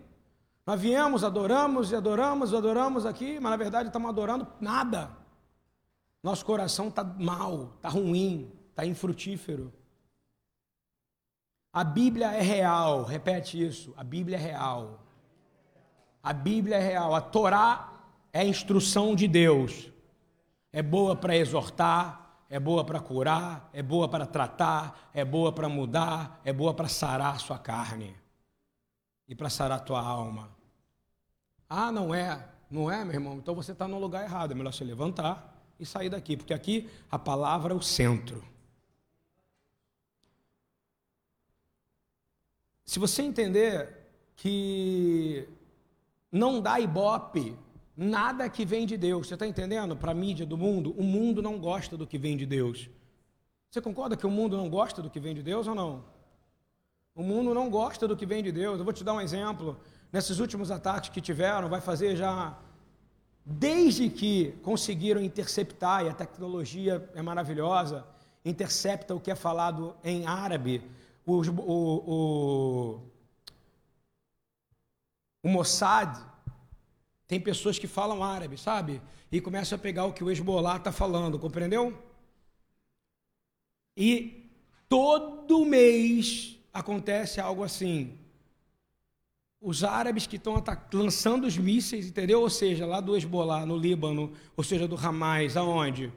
[0.63, 5.09] Nós viemos, adoramos e adoramos, adoramos aqui, mas na verdade estamos adorando nada.
[6.21, 9.73] Nosso coração está mal, está ruim, está infrutífero.
[11.73, 13.91] A Bíblia é real, repete isso.
[13.97, 14.99] A Bíblia é real.
[16.21, 17.15] A Bíblia é real.
[17.15, 17.91] A Torá
[18.31, 19.91] é a instrução de Deus.
[20.71, 25.67] É boa para exortar, é boa para curar, é boa para tratar, é boa para
[25.67, 28.15] mudar, é boa para sarar a sua carne
[29.27, 30.51] e para sarar a tua alma.
[31.67, 32.49] Ah, não é?
[32.69, 33.37] Não é, meu irmão?
[33.37, 34.51] Então você está no lugar errado.
[34.51, 38.43] É melhor se levantar e sair daqui, porque aqui a palavra é o centro.
[42.85, 43.89] Se você entender
[44.35, 45.47] que
[46.31, 47.57] não dá ibope
[47.95, 49.95] nada que vem de Deus, você está entendendo?
[49.95, 52.89] Para a mídia do mundo, o mundo não gosta do que vem de Deus.
[53.69, 56.03] Você concorda que o mundo não gosta do que vem de Deus ou não?
[57.15, 58.77] O mundo não gosta do que vem de Deus.
[58.79, 59.77] Eu vou te dar um exemplo.
[60.11, 62.57] Nesses últimos ataques que tiveram, vai fazer já.
[63.45, 68.05] Desde que conseguiram interceptar, e a tecnologia é maravilhosa,
[68.43, 70.81] intercepta o que é falado em árabe,
[71.25, 73.01] o, o, o,
[75.43, 76.17] o Mossad
[77.27, 79.01] tem pessoas que falam árabe, sabe?
[79.31, 81.97] E começam a pegar o que o Hezbollah está falando, compreendeu?
[83.95, 84.49] E
[84.87, 88.17] todo mês acontece algo assim.
[89.61, 90.61] Os árabes que estão
[90.93, 92.41] lançando os mísseis, entendeu?
[92.41, 96.11] Ou seja, lá do Hezbollah, no Líbano, ou seja, do Hamas, aonde?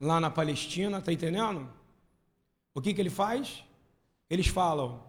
[0.00, 1.68] Lá na Palestina, tá entendendo?
[2.74, 3.64] O que, que ele faz?
[4.30, 5.02] Eles falam,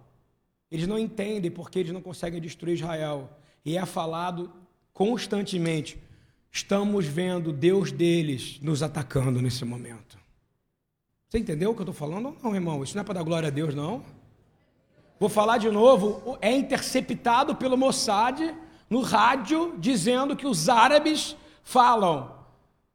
[0.72, 3.30] eles não entendem porque eles não conseguem destruir Israel.
[3.66, 4.52] E é falado
[4.94, 5.98] constantemente:
[6.52, 10.18] estamos vendo Deus deles nos atacando nesse momento.
[11.28, 12.36] Você entendeu o que eu estou falando?
[12.42, 14.04] Não, irmão, isso não é para dar glória a Deus, não.
[15.20, 18.40] Vou falar de novo: é interceptado pelo Mossad
[18.90, 22.39] no rádio dizendo que os árabes falam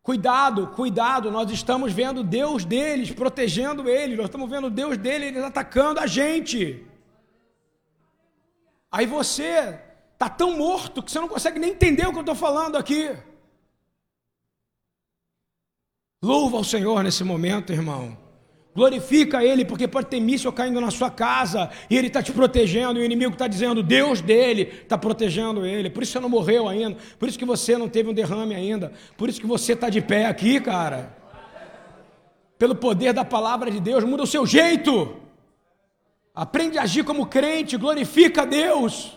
[0.04, 5.98] Cuidado, cuidado, nós estamos vendo Deus deles protegendo eles, nós estamos vendo Deus deles atacando
[5.98, 6.86] a gente.
[8.92, 9.80] Aí você
[10.12, 13.16] está tão morto que você não consegue nem entender o que eu estou falando aqui.
[16.22, 18.23] Louva ao Senhor nesse momento, irmão.
[18.74, 22.98] Glorifica Ele, porque pode ter míssil caindo na sua casa e Ele está te protegendo,
[22.98, 25.88] e o inimigo está dizendo, Deus dele está protegendo ele.
[25.88, 28.92] Por isso você não morreu ainda, por isso que você não teve um derrame ainda,
[29.16, 31.16] por isso que você está de pé aqui, cara.
[32.58, 35.16] Pelo poder da palavra de Deus, muda o seu jeito.
[36.34, 39.16] Aprende a agir como crente, glorifica a Deus.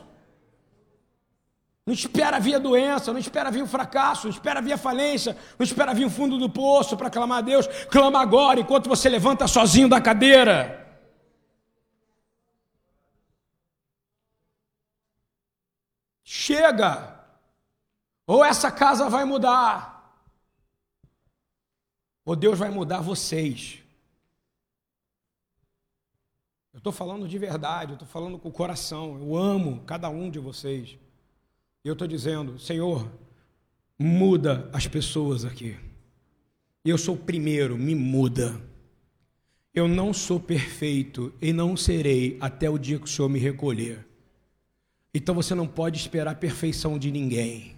[1.88, 5.38] Não espera vir a doença, não espera vir o fracasso, não espera vir a falência,
[5.58, 7.66] não espera vir o fundo do poço para clamar a Deus.
[7.90, 10.86] Clama agora, enquanto você levanta sozinho da cadeira.
[16.26, 17.26] Chega!
[18.28, 20.22] Ou essa casa vai mudar,
[22.26, 23.82] ou Deus vai mudar vocês.
[26.74, 29.18] Eu estou falando de verdade, eu estou falando com o coração.
[29.18, 31.00] Eu amo cada um de vocês.
[31.84, 33.10] Eu estou dizendo, Senhor,
[33.98, 35.78] muda as pessoas aqui.
[36.84, 38.62] Eu sou o primeiro, me muda.
[39.74, 44.08] Eu não sou perfeito e não serei até o dia que o Senhor me recolher.
[45.14, 47.76] Então você não pode esperar a perfeição de ninguém.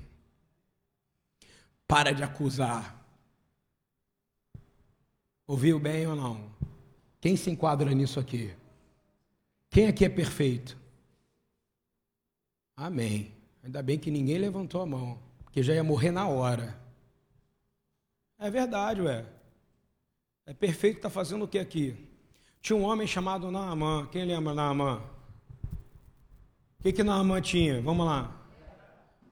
[1.88, 3.04] Para de acusar.
[5.48, 6.52] Ouviu bem ou não?
[7.20, 8.54] Quem se enquadra nisso aqui?
[9.70, 10.78] Quem aqui é perfeito?
[12.76, 13.39] Amém.
[13.70, 16.76] Ainda bem que ninguém levantou a mão, porque já ia morrer na hora.
[18.40, 19.24] É verdade, ué.
[20.48, 21.96] É perfeito está fazendo o que aqui?
[22.64, 24.08] Tinha um homem chamado Naamã.
[24.12, 25.04] Quem lembra Naamã?
[26.80, 27.80] O que, que Naamã tinha?
[27.80, 28.44] Vamos lá.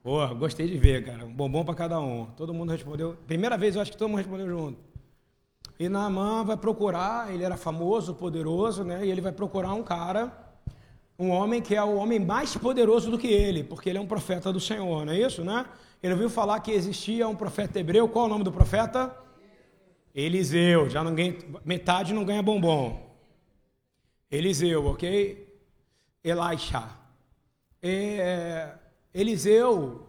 [0.03, 1.25] Pô, gostei de ver, cara.
[1.25, 2.27] Um bombom para cada um.
[2.37, 3.17] Todo mundo respondeu.
[3.25, 4.79] Primeira vez eu acho que todo mundo respondeu junto.
[5.79, 9.03] E Naamã vai procurar, ele era famoso, poderoso, né?
[9.03, 10.46] E ele vai procurar um cara
[11.19, 14.07] um homem que é o homem mais poderoso do que ele, porque ele é um
[14.07, 15.65] profeta do Senhor, não é isso, né?
[16.01, 19.15] Ele ouviu falar que existia um profeta hebreu, qual é o nome do profeta?
[20.13, 23.07] Eliseu, já ganha, metade não ganha bombom.
[24.29, 25.47] Eliseu, ok?
[26.23, 26.83] Elisha.
[27.81, 28.73] É,
[29.13, 30.07] Eliseu,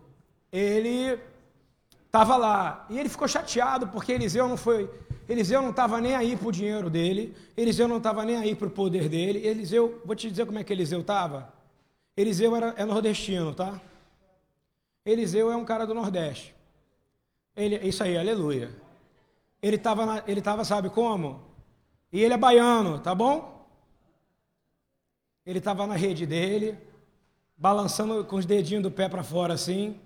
[0.51, 1.18] ele
[2.07, 4.90] estava lá e ele ficou chateado porque Eliseu não foi
[5.29, 8.69] Eliseu não estava nem aí para o dinheiro dele, Eliseu não estava nem aí para
[8.69, 9.47] o poder dele.
[9.47, 11.53] Eliseu, vou te dizer como é que Eliseu estava.
[12.17, 13.81] Eliseu era, é nordestino, tá?
[15.05, 16.55] Eliseu é um cara do Nordeste.
[17.57, 18.71] Ele, isso aí, aleluia.
[19.62, 21.41] Ele estava, ele tava, sabe como?
[22.12, 23.67] E ele é baiano, tá bom?
[25.45, 26.77] Ele estava na rede dele,
[27.57, 29.99] balançando com os dedinhos do pé para fora assim.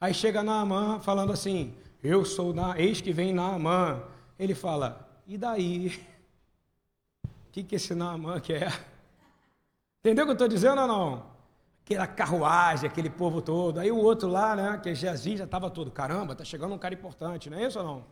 [0.00, 4.02] Aí chega Naamã falando assim: Eu sou na, eis que vem Naamã,
[4.38, 5.88] ele fala: e daí?
[7.24, 8.72] O que, que esse Naamã quer?
[10.00, 11.26] Entendeu o que eu estou dizendo ou não?
[11.84, 13.80] Aquela carruagem, aquele povo todo.
[13.80, 15.90] Aí o outro lá, né, que é Geazi, já estava todo.
[15.90, 18.04] Caramba, está chegando um cara importante, não é isso ou não?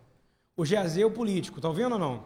[0.57, 2.25] O Geazi é o político, está ouvindo ou não?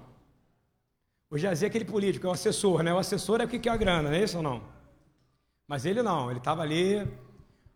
[1.29, 2.93] O Geazi é aquele político, é o assessor, né?
[2.95, 4.63] O assessor é o que quer a grana, não é isso ou não?
[5.67, 7.07] Mas ele não, ele estava ali.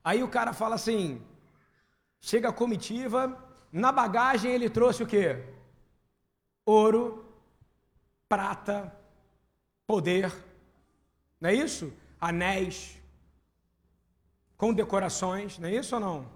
[0.02, 1.22] Aí o cara fala assim:
[2.20, 3.38] chega a comitiva,
[3.70, 5.53] na bagagem ele trouxe o quê?
[6.66, 7.24] Ouro,
[8.28, 8.94] prata,
[9.86, 10.32] poder,
[11.40, 11.92] não é isso?
[12.20, 12.98] Anéis,
[14.56, 16.26] com decorações, não é isso ou não?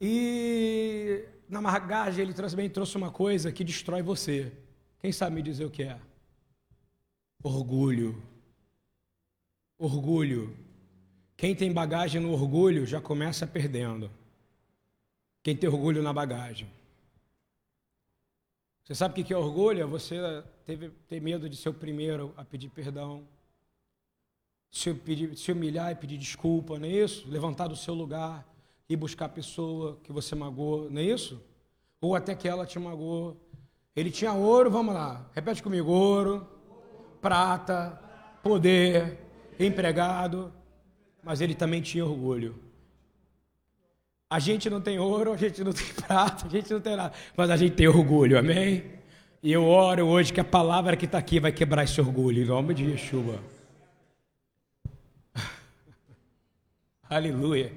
[0.00, 4.52] E na bagagem ele também trouxe uma coisa que destrói você.
[5.00, 5.98] Quem sabe me dizer o que é?
[7.42, 8.22] Orgulho.
[9.78, 10.56] Orgulho.
[11.36, 14.10] Quem tem bagagem no orgulho já começa perdendo.
[15.42, 16.68] Quem tem orgulho na bagagem.
[18.84, 19.80] Você sabe o que é orgulho?
[19.80, 23.26] É você teve, ter medo de ser o primeiro a pedir perdão,
[24.70, 27.26] se, pedir, se humilhar e pedir desculpa, não é isso?
[27.26, 28.46] Levantar do seu lugar
[28.86, 31.40] e buscar a pessoa que você magoou, não é isso?
[31.98, 33.40] Ou até que ela te magoou.
[33.96, 36.46] Ele tinha ouro, vamos lá, repete comigo: ouro,
[37.22, 37.98] prata,
[38.42, 39.18] poder,
[39.58, 40.52] empregado,
[41.22, 42.63] mas ele também tinha orgulho.
[44.34, 47.14] A gente não tem ouro, a gente não tem prata, a gente não tem nada,
[47.36, 48.82] mas a gente tem orgulho, amém?
[49.40, 52.44] E eu oro hoje que a palavra que está aqui vai quebrar esse orgulho, em
[52.44, 53.38] nome de Yeshua.
[57.08, 57.72] Aleluia.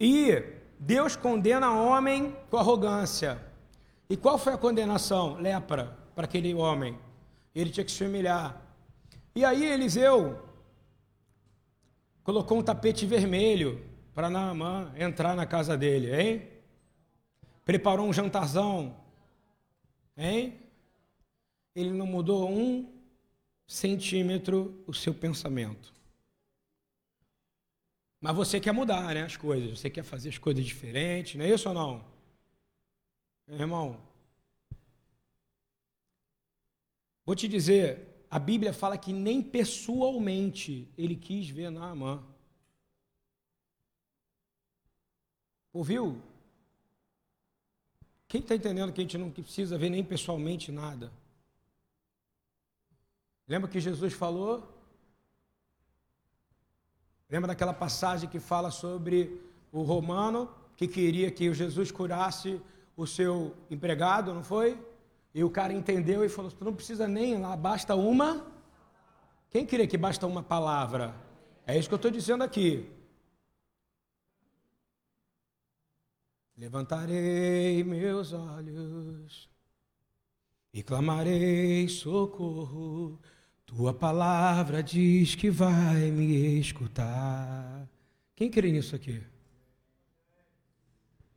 [0.00, 0.42] E
[0.78, 3.38] Deus condena homem com arrogância.
[4.08, 5.34] E qual foi a condenação?
[5.38, 6.98] Lepra para aquele homem.
[7.54, 8.58] Ele tinha que se humilhar.
[9.34, 10.38] E aí Eliseu
[12.24, 16.48] colocou um tapete vermelho para Naamã entrar na casa dele, hein?
[17.66, 18.96] Preparou um jantarzão,
[20.16, 20.58] hein?
[21.74, 22.90] Ele não mudou um
[23.66, 25.92] centímetro o seu pensamento.
[28.18, 29.78] Mas você quer mudar, né, as coisas.
[29.78, 32.02] Você quer fazer as coisas diferentes, não é isso ou não?
[33.46, 34.00] Meu irmão,
[37.22, 42.24] vou te dizer, a Bíblia fala que nem pessoalmente ele quis ver Naamã.
[45.76, 46.22] Ouviu?
[48.26, 51.12] Quem está entendendo que a gente não precisa ver nem pessoalmente nada?
[53.46, 54.66] Lembra que Jesus falou?
[57.28, 59.38] Lembra daquela passagem que fala sobre
[59.70, 60.48] o romano
[60.78, 62.58] que queria que Jesus curasse
[62.96, 64.80] o seu empregado, não foi?
[65.34, 68.46] E o cara entendeu e falou: Tu não precisa nem ir lá, basta uma.
[69.50, 71.14] Quem queria que basta uma palavra?
[71.66, 72.95] É isso que eu estou dizendo aqui.
[76.56, 79.46] Levantarei meus olhos
[80.72, 83.20] e clamarei socorro.
[83.66, 87.86] Tua palavra diz que vai me escutar.
[88.34, 89.22] Quem crê nisso aqui?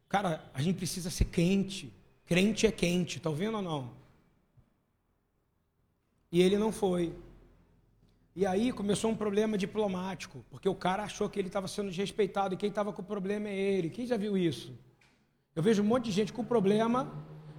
[0.08, 1.92] Cara, a gente precisa ser quente.
[2.26, 3.92] Crente é quente, tá ouvindo ou não?
[6.32, 7.14] E ele não foi.
[8.34, 12.54] E aí começou um problema diplomático, porque o cara achou que ele estava sendo desrespeitado
[12.54, 13.90] e quem estava com o problema é ele.
[13.90, 14.74] Quem já viu isso?
[15.60, 17.12] Eu vejo um monte de gente com problema,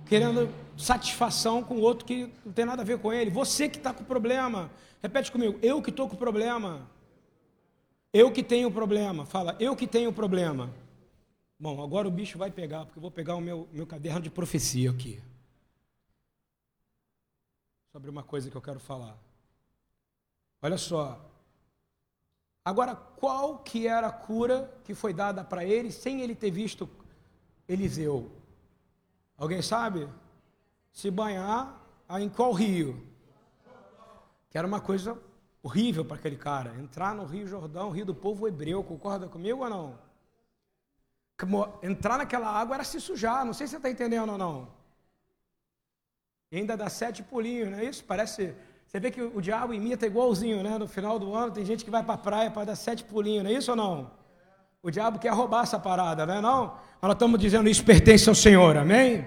[0.06, 3.28] querendo satisfação com outro que não tem nada a ver com ele.
[3.28, 4.70] Você que está com problema.
[5.02, 6.90] Repete comigo, eu que estou com problema.
[8.10, 9.26] Eu que tenho problema.
[9.26, 10.72] Fala, eu que tenho problema.
[11.58, 14.30] Bom, agora o bicho vai pegar, porque eu vou pegar o meu, meu caderno de
[14.30, 15.22] profecia aqui.
[17.92, 19.14] Sobre uma coisa que eu quero falar.
[20.62, 21.20] Olha só.
[22.64, 26.88] Agora, qual que era a cura que foi dada para ele sem ele ter visto
[27.72, 28.30] Eliseu?
[29.36, 30.08] Alguém sabe?
[30.92, 31.80] Se banhar
[32.18, 33.06] em qual rio?
[34.50, 35.16] Que era uma coisa
[35.62, 36.74] horrível para aquele cara.
[36.78, 40.10] Entrar no Rio Jordão, Rio do Povo Hebreu, concorda comigo ou não?
[41.82, 43.46] entrar naquela água era se sujar.
[43.46, 44.68] Não sei se você está entendendo ou não.
[46.50, 48.04] E ainda dá sete pulinhos, não é isso?
[48.04, 48.54] Parece.
[48.86, 50.76] Você vê que o diabo imita igualzinho, né?
[50.76, 53.44] No final do ano tem gente que vai para a praia para dar sete pulinhos,
[53.44, 54.10] não é isso ou não?
[54.82, 56.74] O diabo quer roubar essa parada, não é não?
[57.02, 59.26] Nós estamos dizendo isso pertence ao Senhor, amém?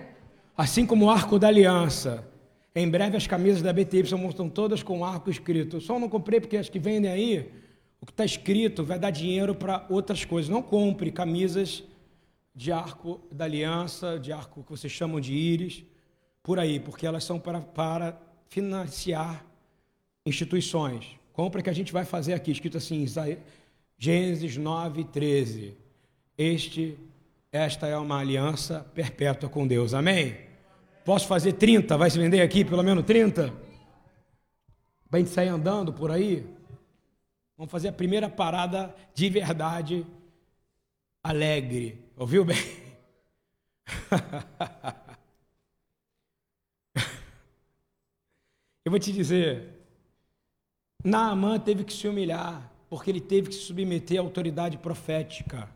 [0.58, 2.28] Assim como o arco da aliança.
[2.76, 5.76] Em breve as camisas da BTY estão todas com arco escrito.
[5.76, 7.52] Eu só não comprei porque as que vendem aí,
[8.02, 10.50] o que está escrito vai dar dinheiro para outras coisas.
[10.50, 11.84] Não compre camisas
[12.56, 15.84] de arco da aliança, de arco que vocês chamam de íris,
[16.42, 19.46] por aí, porque elas são para, para financiar
[20.26, 21.06] instituições.
[21.32, 23.04] Compra que a gente vai fazer aqui, escrito assim,
[23.98, 25.78] Gênesis 9, 13.
[26.38, 26.98] Este,
[27.52, 29.94] esta é uma aliança perpétua com Deus.
[29.94, 30.38] Amém?
[31.06, 31.98] Posso fazer 30?
[31.98, 33.54] Vai se vender aqui pelo menos 30?
[35.10, 36.46] Para a gente sair andando por aí?
[37.58, 40.06] Vamos fazer a primeira parada de verdade
[41.24, 42.04] alegre.
[42.18, 42.58] Ouviu bem?
[48.86, 49.70] Eu vou te dizer,
[51.04, 55.68] Naamã teve que se humilhar, porque ele teve que se submeter à autoridade profética.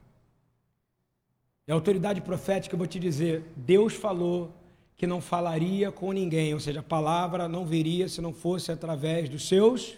[1.68, 4.54] E a autoridade profética, eu vou te dizer, Deus falou
[4.96, 9.30] que não falaria com ninguém, ou seja, a palavra não viria se não fosse através
[9.30, 9.98] dos seus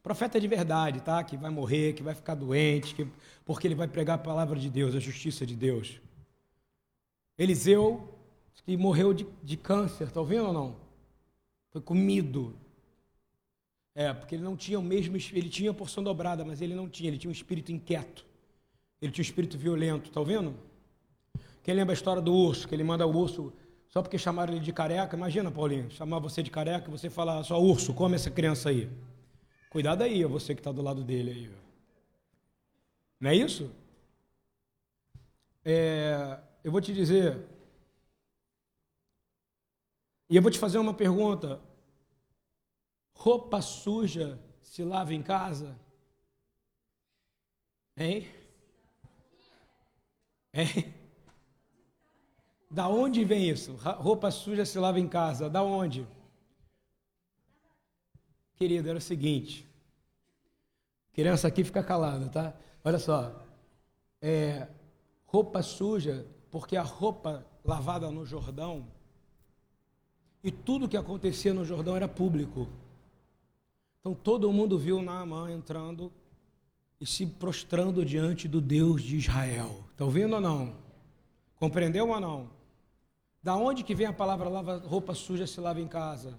[0.00, 1.22] Profeta de verdade, tá?
[1.24, 3.06] Que vai morrer, que vai ficar doente, que...
[3.44, 6.00] porque ele vai pregar a palavra de Deus, a justiça de Deus.
[7.36, 8.08] Eliseu,
[8.64, 10.76] que morreu de, de câncer, tá ouvindo ou não?
[11.70, 12.56] Foi comido.
[13.94, 16.88] É, porque ele não tinha o mesmo, ele tinha a porção dobrada, mas ele não
[16.88, 18.24] tinha, ele tinha um espírito inquieto.
[19.00, 20.54] Ele tinha um espírito violento, tá ouvindo?
[21.62, 23.52] Quem lembra a história do urso, que ele manda o urso
[23.88, 25.16] só porque chamaram ele de careca?
[25.16, 28.90] Imagina, Paulinho, chamar você de careca e você falar só urso, come essa criança aí.
[29.68, 31.50] Cuidado aí, você que está do lado dele aí.
[33.20, 33.70] Não é isso?
[35.64, 37.38] É, eu vou te dizer.
[40.28, 41.60] E eu vou te fazer uma pergunta.
[43.14, 45.78] Roupa suja se lava em casa?
[47.96, 48.26] Hein?
[50.52, 50.94] Hein?
[52.70, 53.74] Da onde vem isso?
[53.74, 55.50] Roupa suja se lava em casa.
[55.50, 56.06] Da onde?
[58.56, 59.68] Querido, era o seguinte.
[61.12, 62.54] Criança aqui fica calada, tá?
[62.82, 63.44] Olha só.
[64.20, 64.66] É,
[65.26, 68.86] roupa suja, porque a roupa lavada no Jordão
[70.42, 72.68] e tudo que acontecia no Jordão era público.
[74.02, 76.12] Então todo mundo viu Naamã entrando
[77.00, 79.82] e se prostrando diante do Deus de Israel.
[79.92, 80.74] Está ouvindo ou não?
[81.56, 82.50] Compreendeu ou não?
[83.42, 86.38] Da onde que vem a palavra lava, roupa suja se lava em casa?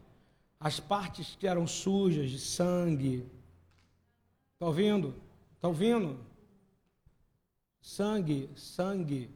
[0.64, 3.30] as partes que eram sujas de sangue.
[4.53, 5.14] Está ouvindo?
[5.57, 6.18] Está ouvindo?
[7.82, 9.30] Sangue, sangue.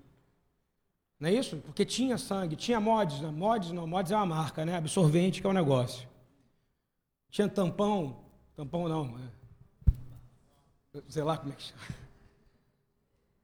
[1.20, 1.58] Não é isso?
[1.58, 3.30] Porque tinha sangue, tinha mods, né?
[3.30, 4.78] mods não, mods é uma marca, né?
[4.78, 6.08] Absorvente que é o um negócio.
[7.30, 8.24] Tinha tampão,
[8.56, 11.02] tampão não, é.
[11.10, 11.82] sei lá como é que chama.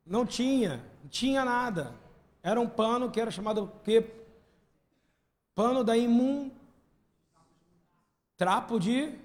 [0.06, 1.96] Não tinha, não tinha nada.
[2.42, 4.06] Era um pano que era chamado que
[5.56, 6.52] pano da imun
[8.36, 9.18] trapo de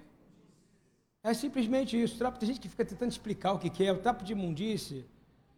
[1.21, 2.17] É simplesmente isso.
[2.17, 3.91] Trapo, tem gente que fica tentando explicar o que, que é.
[3.91, 5.05] O trapo de imundície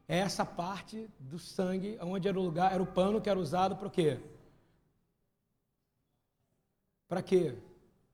[0.08, 3.76] é essa parte do sangue, onde era o lugar, era o pano que era usado
[3.76, 4.20] para quê?
[7.08, 7.56] Para quê?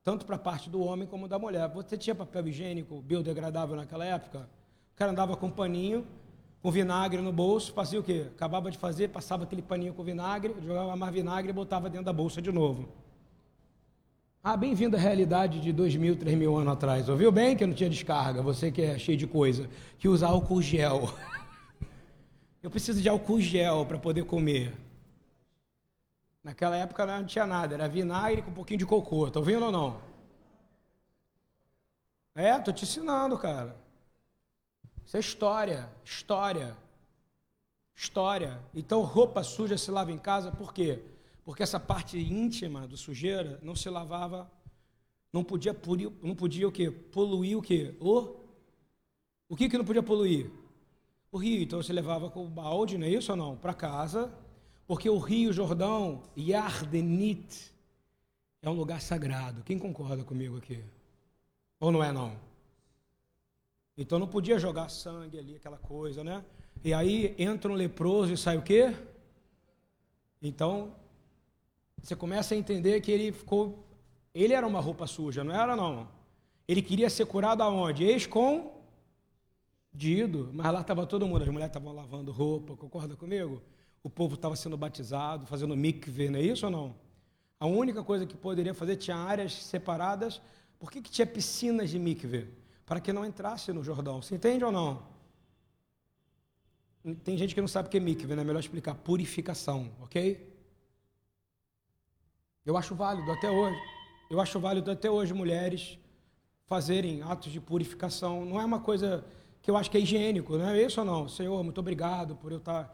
[0.08, 1.68] Tanto para a parte do homem como da mulher.
[1.68, 4.47] Você tinha papel higiênico biodegradável naquela época?
[4.93, 6.08] O cara andava com paninho,
[6.62, 8.28] com vinagre no bolso, fazia o quê?
[8.34, 12.14] Acabava de fazer, passava aquele paninho com vinagre, jogava mais vinagre e botava dentro da
[12.14, 12.88] bolsa de novo.
[14.41, 17.10] Ah, bem-vindo à realidade de dois mil, três mil anos atrás.
[17.10, 18.41] Ouviu bem que não tinha descarga?
[18.41, 21.14] Você que é cheio de coisa, que usa álcool gel.
[22.64, 24.74] Eu preciso de álcool gel para poder comer.
[26.48, 29.30] Naquela época não tinha nada, era vinagre com um pouquinho de cocô.
[29.30, 30.00] Tá ouvindo ou não?
[32.34, 33.76] É, tô te ensinando, cara.
[35.06, 36.78] Isso é história, história,
[37.93, 38.62] história.
[38.74, 41.04] Então, roupa suja se lava em casa, por quê?
[41.43, 44.50] Porque essa parte íntima do sujeira não se lavava,
[45.34, 46.89] não podia, poluir, não podia o quê?
[46.89, 47.93] Poluir o quê?
[48.00, 48.38] O,
[49.50, 50.50] o que, que não podia poluir?
[51.30, 51.62] O rio.
[51.62, 53.58] Então você levava com o balde, não é isso ou não?
[53.58, 54.34] Para casa,
[54.88, 57.73] porque o rio Jordão, Yardenit,
[58.61, 59.61] é um lugar sagrado.
[59.63, 60.83] Quem concorda comigo aqui?
[61.79, 62.35] Ou não é não?
[63.97, 66.43] Então não podia jogar sangue ali, aquela coisa, né?
[66.83, 68.95] E aí entra um leproso e sai o quê?
[70.41, 70.95] Então
[72.01, 73.83] você começa a entender que ele ficou.
[74.33, 76.07] Ele era uma roupa suja, não era não.
[76.67, 78.05] Ele queria ser curado aonde?
[78.05, 78.71] Escondido.
[80.53, 83.61] Mas lá estava todo mundo, as mulheres estavam lavando roupa, concorda comigo?
[84.04, 86.95] O povo estava sendo batizado, fazendo mikve, não é isso ou não?
[87.60, 90.41] A única coisa que poderia fazer tinha áreas separadas.
[90.80, 92.48] Por que, que tinha piscinas de mikve?
[92.86, 94.22] Para que não entrasse no Jordão.
[94.22, 95.04] Você entende ou não?
[97.24, 98.41] Tem gente que não sabe o que é mikve, né?
[98.41, 98.93] É melhor explicar.
[98.95, 100.56] Purificação, ok?
[102.66, 103.80] Eu acho válido até hoje.
[104.30, 105.98] Eu acho válido até hoje mulheres
[106.66, 108.45] fazerem atos de purificação.
[108.45, 109.26] Não é uma coisa
[109.62, 111.28] que eu acho que é higiênico, não é isso ou não?
[111.28, 112.93] Senhor, muito obrigado por eu estar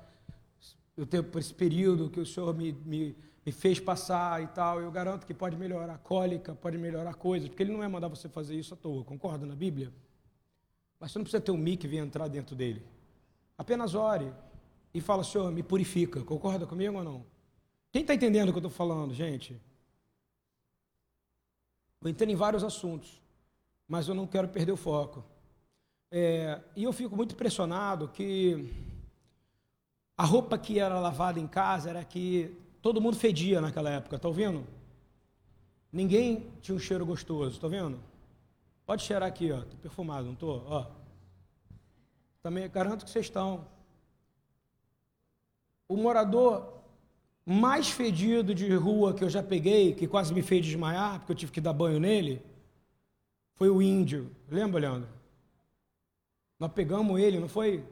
[0.95, 3.15] eu ter por esse período que o Senhor me, me,
[3.45, 4.79] me fez passar e tal.
[4.79, 8.07] Eu garanto que pode melhorar a cólica, pode melhorar coisas, porque ele não é mandar
[8.07, 9.91] você fazer isso à toa, concorda na Bíblia?
[10.99, 12.85] Mas você não precisa ter um mic vir entrar dentro dele.
[13.57, 14.31] Apenas ore
[14.93, 16.21] e fala, Senhor, me purifica.
[16.21, 17.25] Concorda comigo ou não?
[17.91, 19.59] Quem está entendendo o que eu estou falando, gente?
[22.01, 23.21] Eu entendo em vários assuntos,
[23.87, 25.23] mas eu não quero perder o foco.
[26.11, 28.69] É, e eu fico muito impressionado que
[30.17, 34.27] a roupa que era lavada em casa era que todo mundo fedia naquela época, tá
[34.27, 34.65] ouvindo?
[35.91, 37.99] Ninguém tinha um cheiro gostoso, tá vendo?
[38.85, 40.61] Pode cheirar aqui, ó, tô perfumado, não tô?
[40.65, 40.85] Ó.
[42.41, 43.65] Também garanto que vocês estão.
[45.87, 46.81] O morador
[47.45, 51.35] mais fedido de rua que eu já peguei, que quase me fez desmaiar, porque eu
[51.35, 52.41] tive que dar banho nele,
[53.55, 54.31] foi o índio.
[54.49, 55.09] Lembra, Leandro?
[56.59, 57.83] Nós pegamos ele, não foi?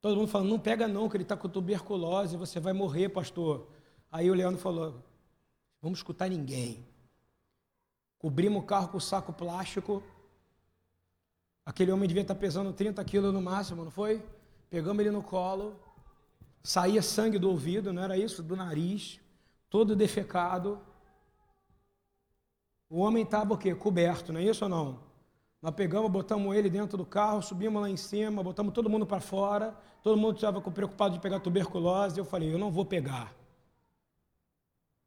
[0.00, 3.68] Todo mundo falando, não pega não, que ele está com tuberculose, você vai morrer, pastor.
[4.10, 5.02] Aí o Leandro falou,
[5.80, 6.86] vamos escutar ninguém.
[8.18, 10.02] Cobrimos o carro com saco plástico.
[11.64, 14.24] Aquele homem devia estar tá pesando 30 quilos no máximo, não foi?
[14.70, 15.78] Pegamos ele no colo,
[16.62, 18.42] saía sangue do ouvido, não era isso?
[18.42, 19.20] Do nariz,
[19.68, 20.80] todo defecado.
[22.88, 23.74] O homem estava o quê?
[23.74, 25.05] Coberto, não é isso ou não?
[25.62, 29.20] Nós pegamos, botamos ele dentro do carro, subimos lá em cima, botamos todo mundo para
[29.20, 32.18] fora, todo mundo estava preocupado de pegar tuberculose.
[32.18, 33.34] Eu falei, eu não vou pegar.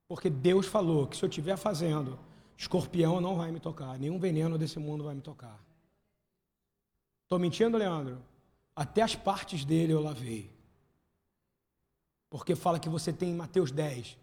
[0.07, 2.19] Porque Deus falou que se eu estiver fazendo,
[2.57, 5.63] escorpião não vai me tocar, nenhum veneno desse mundo vai me tocar.
[7.23, 8.17] Estou mentindo, Leandro?
[8.75, 10.51] Até as partes dele eu lavei.
[12.29, 14.17] Porque fala que você tem em Mateus 10.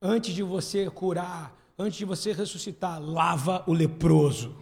[0.00, 4.54] Antes de você curar, antes de você ressuscitar, lava o leproso.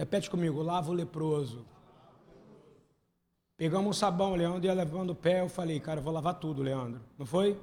[0.00, 1.62] Repete comigo, lava o leproso.
[3.54, 6.62] Pegamos um sabão, Leandro ia levando o pé, eu falei, cara, eu vou lavar tudo,
[6.62, 7.02] Leandro.
[7.18, 7.60] Não foi?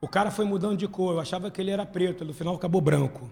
[0.00, 2.80] O cara foi mudando de cor, eu achava que ele era preto, no final acabou
[2.80, 3.28] branco.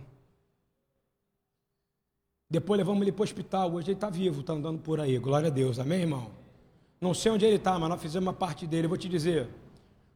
[2.50, 5.46] Depois levamos ele para o hospital, hoje ele está vivo, está andando por aí, glória
[5.46, 6.32] a Deus, amém, irmão?
[7.00, 8.86] Não sei onde ele está, mas nós fizemos uma parte dele.
[8.86, 9.48] Eu vou te dizer: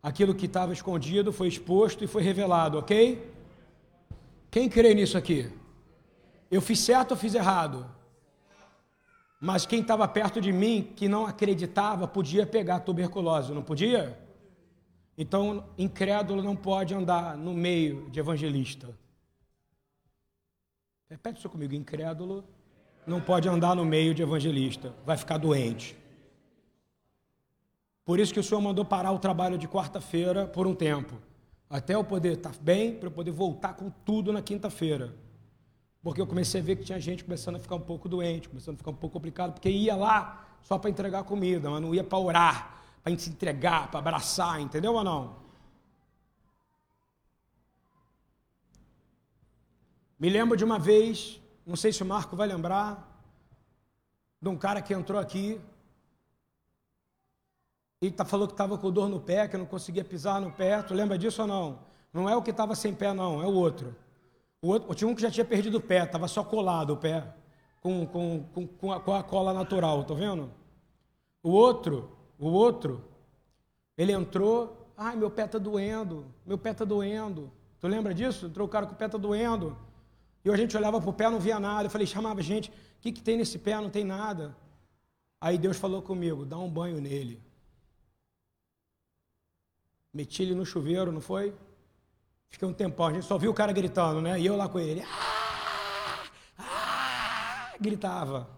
[0.02, 3.32] aquilo que estava escondido foi exposto e foi revelado, ok?
[4.50, 5.48] Quem crê nisso aqui?
[6.50, 7.93] Eu fiz certo ou fiz errado?
[9.44, 14.18] Mas quem estava perto de mim, que não acreditava, podia pegar tuberculose, não podia?
[15.18, 18.88] Então, incrédulo não pode andar no meio de evangelista.
[21.10, 22.42] Repete isso comigo: incrédulo
[23.06, 25.94] não pode andar no meio de evangelista, vai ficar doente.
[28.02, 31.20] Por isso que o Senhor mandou parar o trabalho de quarta-feira por um tempo,
[31.68, 35.14] até eu poder estar bem, para eu poder voltar com tudo na quinta-feira.
[36.04, 38.74] Porque eu comecei a ver que tinha gente começando a ficar um pouco doente, começando
[38.74, 42.04] a ficar um pouco complicado, porque ia lá só para entregar comida, mas não ia
[42.04, 45.36] para orar, para se entregar, para abraçar, entendeu ou não?
[50.18, 53.10] Me lembro de uma vez, não sei se o Marco vai lembrar,
[54.42, 55.58] de um cara que entrou aqui
[58.02, 60.82] e tá, falou que estava com dor no pé, que não conseguia pisar no pé.
[60.82, 61.78] Tu lembra disso ou não?
[62.12, 63.96] Não é o que estava sem pé, não, é o outro.
[64.64, 67.22] O outro, tinha um que já tinha perdido o pé, estava só colado o pé,
[67.82, 70.50] com, com, com, com, a, com a cola natural, tá vendo?
[71.42, 73.04] O outro, o outro,
[73.94, 77.52] ele entrou, ai, meu pé está doendo, meu pé está doendo.
[77.78, 78.46] Tu lembra disso?
[78.46, 79.76] Entrou o cara com o pé está doendo.
[80.42, 81.84] E a gente olhava para o pé, não via nada.
[81.84, 83.78] Eu falei, chamava gente, o que, que tem nesse pé?
[83.78, 84.56] Não tem nada.
[85.38, 87.38] Aí Deus falou comigo, dá um banho nele.
[90.10, 91.54] Meti ele no chuveiro, não foi?
[92.54, 94.38] Fiquei um tempão, a gente só viu o cara gritando, né?
[94.38, 95.02] E eu lá com ele.
[95.02, 96.22] Ah!
[96.56, 97.72] Ah!
[97.80, 98.48] Gritava.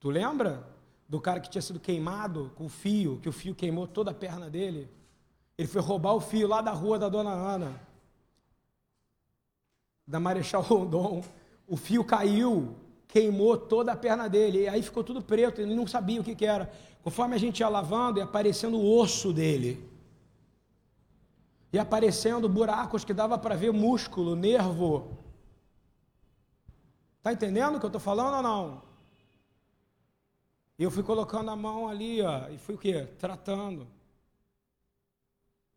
[0.00, 0.68] Tu lembra
[1.08, 4.14] do cara que tinha sido queimado com o fio, que o fio queimou toda a
[4.14, 4.90] perna dele?
[5.56, 7.80] Ele foi roubar o fio lá da rua da dona Ana,
[10.04, 11.22] da Marechal Rondon.
[11.68, 12.74] O fio caiu,
[13.06, 16.34] queimou toda a perna dele, e aí ficou tudo preto, ele não sabia o que,
[16.34, 16.68] que era.
[17.00, 19.93] Conforme a gente ia lavando, ia aparecendo o osso dele
[21.74, 25.18] e aparecendo buracos que dava para ver músculo, nervo.
[27.20, 28.82] Tá entendendo o que eu estou falando ou não?
[30.78, 33.08] Eu fui colocando a mão ali, ó, e fui o quê?
[33.18, 33.88] Tratando.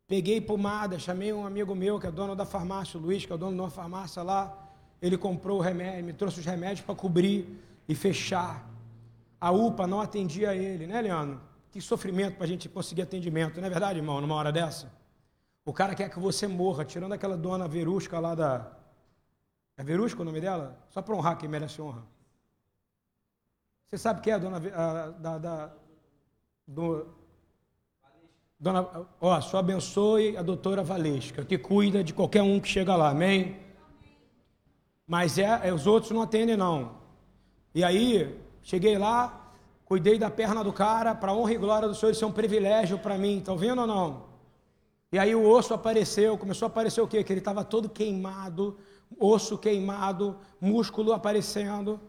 [0.06, 3.38] Peguei pomada, chamei um amigo meu que é dono da farmácia, o Luiz, que é
[3.38, 4.56] dono de uma farmácia lá.
[5.02, 8.70] Ele comprou o remédio, me trouxe os remédios para cobrir e fechar.
[9.42, 11.42] A UPA não atendia ele, né, Leandro?
[11.72, 14.96] Que sofrimento para a gente conseguir atendimento, não é verdade, irmão, numa hora dessa?
[15.68, 18.72] O cara quer que você morra, tirando aquela dona Verusca lá da.
[19.76, 20.82] É Verusca o nome dela?
[20.88, 22.04] Só para honrar quem merece honra.
[23.86, 24.62] Você sabe quem é a dona.
[24.74, 25.74] A, da, da,
[26.66, 27.06] do,
[28.58, 28.88] dona,
[29.20, 33.60] ó, só abençoe a doutora Valesca, que cuida de qualquer um que chega lá, amém?
[35.06, 36.96] Mas é, é os outros não atendem, não.
[37.76, 39.54] E aí, cheguei lá,
[39.84, 42.98] cuidei da perna do cara, para honra e glória do Senhor, isso é um privilégio
[42.98, 44.27] para mim, estão vendo ou não?
[45.12, 47.24] E aí o osso apareceu, começou a aparecer o quê?
[47.24, 48.78] Que ele estava todo queimado,
[49.18, 52.00] osso queimado, músculo aparecendo.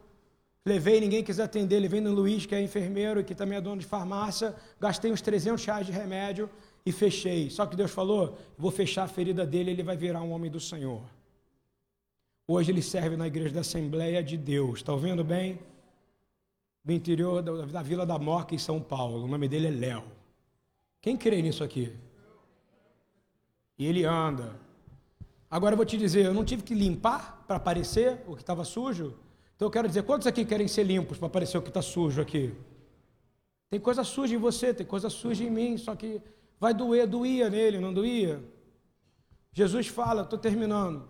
[0.66, 3.86] Levei, ninguém quis atender, levei no Luiz, que é enfermeiro, que também é dono de
[3.86, 6.50] farmácia, gastei uns 300 reais de remédio
[6.84, 7.48] e fechei.
[7.50, 10.60] Só que Deus falou, vou fechar a ferida dele, ele vai virar um homem do
[10.60, 11.02] Senhor.
[12.46, 15.60] Hoje ele serve na igreja da Assembleia de Deus, está ouvindo bem?
[16.84, 20.04] Do interior da, da Vila da Moca, em São Paulo, o nome dele é Léo.
[21.00, 21.92] Quem crê nisso aqui?
[23.78, 24.58] E ele anda.
[25.50, 28.64] Agora eu vou te dizer, eu não tive que limpar para aparecer o que estava
[28.64, 29.14] sujo.
[29.56, 32.20] Então eu quero dizer, quantos aqui querem ser limpos para aparecer o que está sujo
[32.20, 32.54] aqui?
[33.70, 36.20] Tem coisa suja em você, tem coisa suja em mim, só que
[36.58, 38.42] vai doer, doía nele, não doía?
[39.52, 41.08] Jesus fala, estou terminando.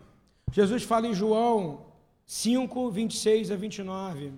[0.51, 1.85] Jesus fala em João
[2.25, 4.33] 5, 26 a 29.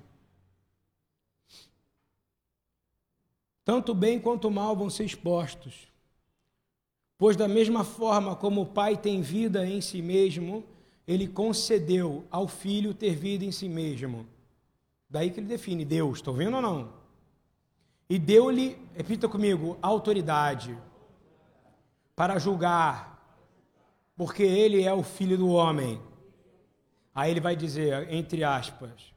[3.63, 5.90] Tanto bem quanto mal vão ser expostos.
[7.21, 10.63] Pois, da mesma forma como o Pai tem vida em si mesmo,
[11.07, 14.25] ele concedeu ao Filho ter vida em si mesmo.
[15.07, 16.89] Daí que ele define Deus, estão vendo ou não?
[18.09, 20.75] E deu-lhe, repita comigo, autoridade
[22.15, 23.23] para julgar,
[24.15, 26.01] porque ele é o Filho do homem.
[27.13, 29.13] Aí ele vai dizer, entre aspas,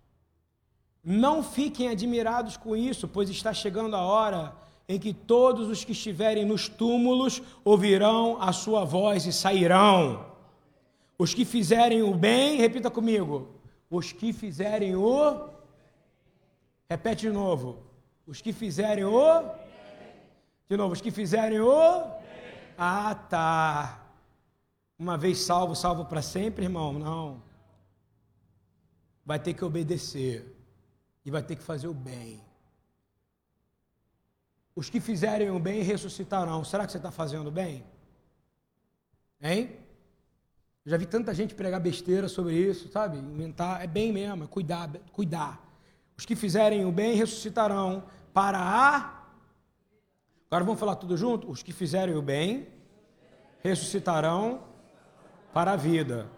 [1.03, 5.93] não fiquem admirados com isso, pois está chegando a hora em que todos os que
[5.93, 10.27] estiverem nos túmulos ouvirão a sua voz e sairão.
[11.19, 13.49] Os que fizerem o bem, repita comigo,
[13.89, 15.49] os que fizerem o.
[16.89, 17.79] Repete de novo.
[18.27, 19.43] Os que fizerem o.
[20.69, 22.05] De novo, os que fizerem o.
[22.77, 24.01] Ah, tá.
[24.99, 26.93] Uma vez salvo, salvo para sempre, irmão?
[26.93, 27.43] Não.
[29.25, 30.55] Vai ter que obedecer.
[31.25, 32.44] E vai ter que fazer o bem.
[34.85, 36.63] Os que fizerem o bem ressuscitarão.
[36.63, 37.83] Será que você está fazendo bem?
[39.41, 39.79] Hein?
[40.85, 43.17] Já vi tanta gente pregar besteira sobre isso, sabe?
[43.17, 45.59] Inventar, é bem mesmo, é cuidar, cuidar.
[46.19, 48.05] Os que fizerem o bem ressuscitarão
[48.35, 49.25] para a.
[50.51, 51.51] Agora vamos falar tudo junto?
[51.51, 52.69] Os que fizerem o bem
[53.63, 54.65] ressuscitarão
[55.55, 56.29] para a vida.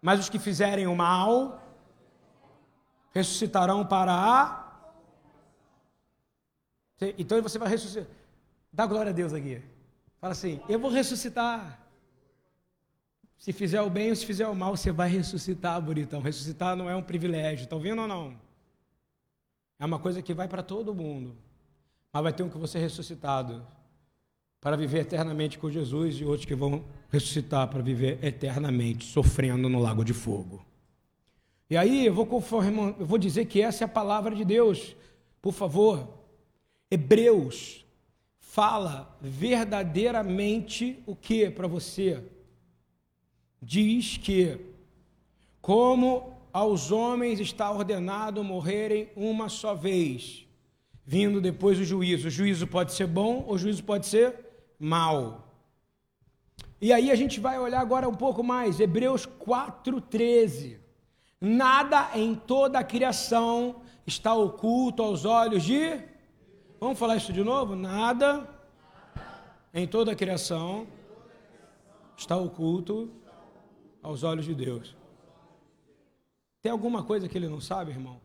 [0.00, 1.62] Mas os que fizerem o mal
[3.14, 4.61] ressuscitarão para a
[7.18, 8.08] então você vai ressuscitar.
[8.72, 9.60] Dá glória a Deus aqui.
[10.20, 11.80] Fala assim: Eu vou ressuscitar.
[13.36, 16.20] Se fizer o bem ou se fizer o mal, você vai ressuscitar, bonitão.
[16.20, 18.36] Ressuscitar não é um privilégio, estão vendo ou não?
[19.80, 21.36] É uma coisa que vai para todo mundo.
[22.12, 23.66] Mas vai ter um que você ressuscitado
[24.60, 29.80] para viver eternamente com Jesus e outros que vão ressuscitar para viver eternamente, sofrendo no
[29.80, 30.64] lago de fogo.
[31.68, 34.94] E aí eu vou, conforme, eu vou dizer que essa é a palavra de Deus.
[35.40, 36.06] Por favor,
[36.92, 37.86] Hebreus
[38.38, 42.22] fala verdadeiramente o que para você?
[43.62, 44.60] Diz que,
[45.62, 50.46] como aos homens está ordenado morrerem uma só vez,
[51.02, 52.28] vindo depois o juízo.
[52.28, 54.38] O juízo pode ser bom ou o juízo pode ser
[54.78, 55.48] mal.
[56.78, 60.76] E aí a gente vai olhar agora um pouco mais, Hebreus 4,13.
[61.40, 63.76] Nada em toda a criação
[64.06, 66.11] está oculto aos olhos de.
[66.82, 67.76] Vamos falar isso de novo?
[67.76, 68.44] Nada
[69.72, 70.84] em toda a criação
[72.16, 73.08] está oculto
[74.02, 74.96] aos olhos de Deus.
[76.60, 78.20] Tem alguma coisa que ele não sabe, irmão?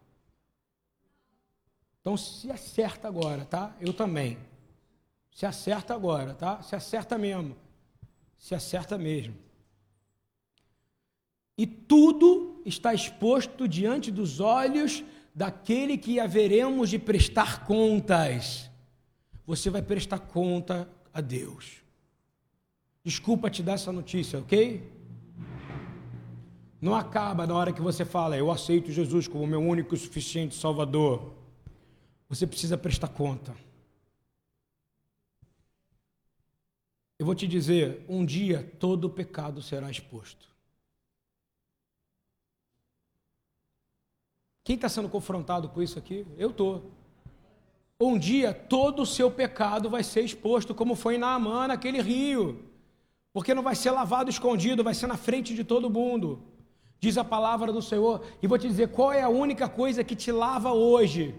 [2.01, 3.75] Então se acerta agora, tá?
[3.79, 4.39] Eu também.
[5.31, 6.59] Se acerta agora, tá?
[6.63, 7.55] Se acerta mesmo.
[8.39, 9.37] Se acerta mesmo.
[11.55, 15.03] E tudo está exposto diante dos olhos
[15.37, 18.71] daquele que haveremos de prestar contas.
[19.45, 21.83] Você vai prestar conta a Deus.
[23.03, 24.91] Desculpa te dar essa notícia, ok?
[26.81, 30.55] Não acaba na hora que você fala, eu aceito Jesus como meu único e suficiente
[30.55, 31.35] Salvador.
[32.27, 33.55] Você precisa prestar conta.
[37.19, 40.56] Eu vou te dizer, um dia todo pecado será exposto.
[44.67, 46.25] Quem está sendo confrontado com isso aqui?
[46.37, 46.91] Eu estou.
[48.01, 52.65] Um dia todo o seu pecado vai ser exposto, como foi em Naamã, naquele rio.
[53.31, 56.43] Porque não vai ser lavado escondido, vai ser na frente de todo mundo
[56.99, 58.23] diz a palavra do Senhor.
[58.41, 61.35] E vou te dizer qual é a única coisa que te lava hoje.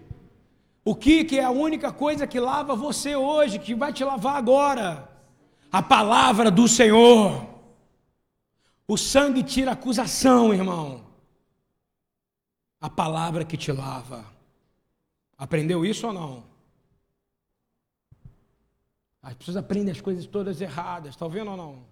[0.83, 4.37] O que, que é a única coisa que lava você hoje, que vai te lavar
[4.37, 5.09] agora?
[5.71, 7.45] A palavra do Senhor.
[8.87, 11.08] O sangue tira acusação, irmão.
[12.79, 14.25] A palavra que te lava.
[15.37, 16.43] Aprendeu isso ou não?
[19.21, 21.83] As pessoas aprendem as coisas todas erradas, está vendo ou não?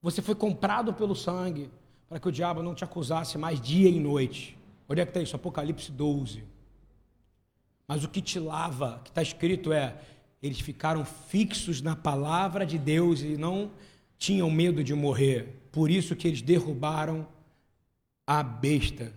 [0.00, 1.70] Você foi comprado pelo sangue
[2.08, 4.56] para que o diabo não te acusasse mais dia e noite.
[4.88, 5.34] Onde é que está isso?
[5.34, 6.44] Apocalipse 12.
[7.88, 10.00] Mas o que te lava, que está escrito é:
[10.42, 13.70] eles ficaram fixos na palavra de Deus e não
[14.18, 15.68] tinham medo de morrer.
[15.72, 17.26] Por isso que eles derrubaram
[18.26, 19.12] a besta.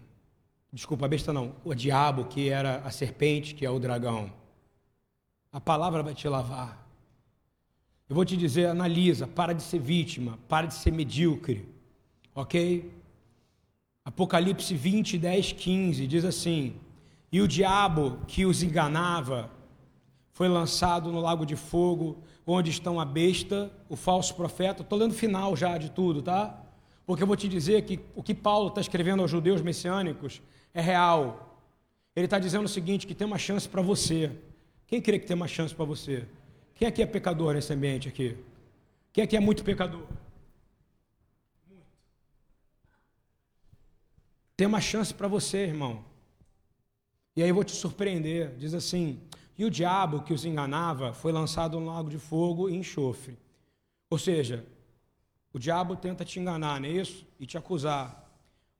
[0.77, 4.31] Desculpa, a besta não, o diabo, que era a serpente, que é o dragão.
[5.51, 6.87] A palavra vai te lavar.
[8.07, 11.67] Eu vou te dizer, analisa, para de ser vítima, para de ser medíocre.
[12.35, 12.93] Ok?
[14.05, 16.75] Apocalipse 20, 10, 15 diz assim:
[17.31, 19.49] E o diabo que os enganava
[20.31, 24.83] foi lançado no lago de fogo, onde estão a besta, o falso profeta.
[24.83, 26.55] Estou lendo o final já de tudo, tá?
[27.03, 30.39] Porque eu vou te dizer que o que Paulo está escrevendo aos judeus messiânicos
[30.73, 31.61] é real.
[32.15, 34.31] Ele está dizendo o seguinte: que tem uma chance para você.
[34.87, 36.25] Quem crê que tem uma chance para você?
[36.75, 38.37] Quem aqui é pecador nesse ambiente aqui?
[39.11, 40.07] Quem aqui é muito pecador?
[44.55, 46.03] Tem uma chance para você, irmão.
[47.35, 48.55] E aí eu vou te surpreender.
[48.57, 49.19] Diz assim:
[49.57, 53.37] E o diabo que os enganava foi lançado no lago de fogo e enxofre.
[54.09, 54.65] Ou seja,
[55.53, 57.25] o diabo tenta te enganar, não é isso?
[57.39, 58.26] E te acusar.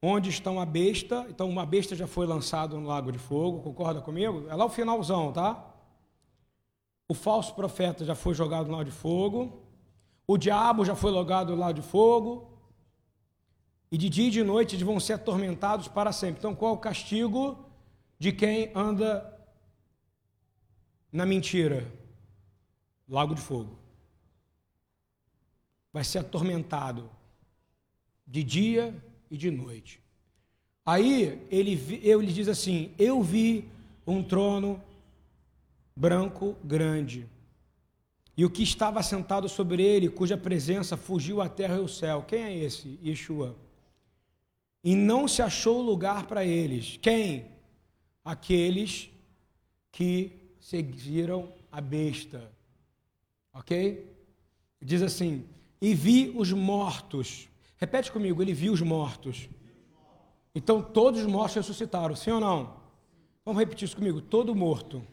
[0.02, 1.26] Onde estão a besta?
[1.30, 4.48] Então, uma besta já foi lançada no lago de fogo, concorda comigo?
[4.48, 5.74] É lá o finalzão, tá?
[7.08, 9.64] O falso profeta já foi jogado no lago de fogo.
[10.28, 12.60] O diabo já foi jogado no lago de fogo
[13.92, 16.40] e de dia e de noite eles vão ser atormentados para sempre.
[16.40, 17.66] Então, qual é o castigo
[18.20, 19.34] de quem anda
[21.12, 21.92] na mentira?
[23.08, 23.80] Lago de fogo.
[25.94, 27.10] Vai ser atormentado
[28.28, 30.00] de dia e de noite.
[30.86, 33.66] Aí ele, ele diz assim: Eu vi
[34.06, 34.82] um trono
[35.96, 37.28] branco grande,
[38.36, 42.24] e o que estava sentado sobre ele, cuja presença fugiu a terra e o céu.
[42.28, 43.00] Quem é esse?
[43.04, 43.56] Yeshua
[44.88, 46.98] e não se achou lugar para eles.
[47.02, 47.46] Quem?
[48.24, 49.10] Aqueles
[49.92, 52.50] que seguiram a besta.
[53.54, 54.10] Ok?
[54.82, 55.44] Diz assim:
[55.82, 57.50] E vi os mortos.
[57.78, 59.50] Repete comigo: Ele viu os mortos.
[60.54, 62.76] Então todos os mortos ressuscitaram, sim ou não?
[63.46, 65.06] Vamos repetir isso comigo: todo morto,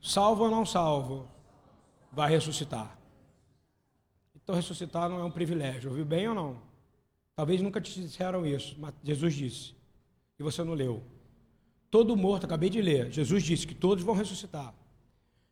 [0.00, 1.28] salvo ou não salvo,
[2.12, 2.98] vai ressuscitar.
[4.34, 5.90] morto ressuscitar não é um privilégio.
[5.90, 6.72] Ouviu bem ou não?
[7.34, 9.74] Talvez nunca te disseram isso, mas Jesus disse.
[10.38, 11.02] E você não leu.
[11.90, 14.74] Todo morto, acabei de ler, Jesus disse que todos vão ressuscitar.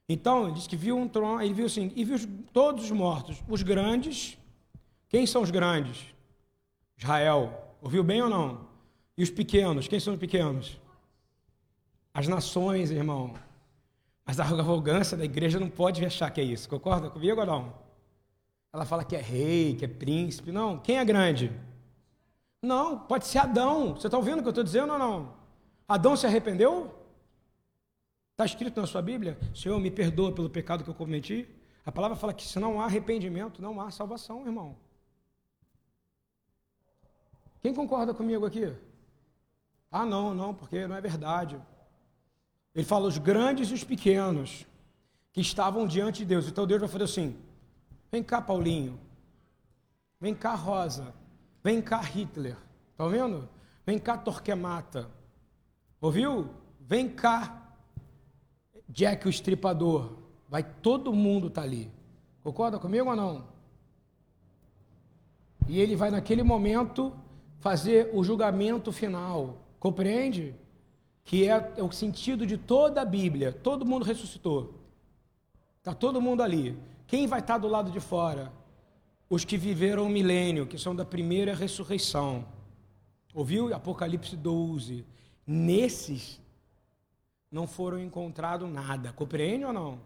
[0.09, 2.19] Então, ele disse que viu um trono, ele viu assim, e viu
[2.53, 4.37] todos os mortos, os grandes.
[5.11, 6.07] Quem são os grandes?
[6.97, 7.77] Israel.
[7.83, 8.69] Ouviu bem ou não?
[9.19, 10.81] E os pequenos, quem são os pequenos?
[12.15, 13.35] As nações, irmão.
[14.25, 16.69] Mas a arrogância da igreja não pode achar que é isso.
[16.69, 17.75] Concorda comigo ou não?
[18.73, 20.53] Ela fala que é rei, que é príncipe.
[20.53, 21.53] Não, quem é grande?
[22.63, 23.97] Não, pode ser Adão.
[23.97, 25.35] Você está ouvindo o que eu estou dizendo ou não?
[25.89, 26.95] Adão se arrependeu?
[28.31, 29.37] Está escrito na sua Bíblia?
[29.53, 31.49] Senhor, me perdoa pelo pecado que eu cometi.
[31.85, 34.77] A palavra fala que se não há arrependimento, não há salvação, irmão.
[37.61, 38.73] Quem concorda comigo aqui?
[39.91, 41.61] Ah, não, não, porque não é verdade.
[42.75, 44.67] Ele fala os grandes e os pequenos
[45.33, 46.47] que estavam diante de Deus.
[46.47, 47.37] Então Deus vai fazer assim:
[48.11, 48.99] vem cá, Paulinho.
[50.21, 51.15] Vem cá, Rosa.
[51.63, 52.57] Vem cá, Hitler.
[52.93, 53.49] Está vendo?
[53.85, 55.11] Vem cá, Torquemata.
[56.01, 56.49] Ouviu?
[56.81, 57.75] Vem cá,
[58.89, 60.17] Jack o estripador,
[60.49, 61.91] vai todo mundo tá ali.
[62.43, 63.45] Concorda comigo ou não?
[65.69, 67.13] E ele vai naquele momento
[67.61, 69.59] fazer o julgamento final.
[69.79, 70.55] Compreende?
[71.23, 73.53] Que é, é o sentido de toda a Bíblia.
[73.53, 74.75] Todo mundo ressuscitou.
[75.79, 76.77] Está todo mundo ali.
[77.07, 78.53] Quem vai estar tá do lado de fora?
[79.29, 82.45] Os que viveram o milênio, que são da primeira ressurreição.
[83.33, 83.73] Ouviu?
[83.73, 85.05] Apocalipse 12.
[85.47, 86.41] Nesses
[87.51, 89.13] não foram encontrado nada.
[89.13, 90.01] Compreende ou não?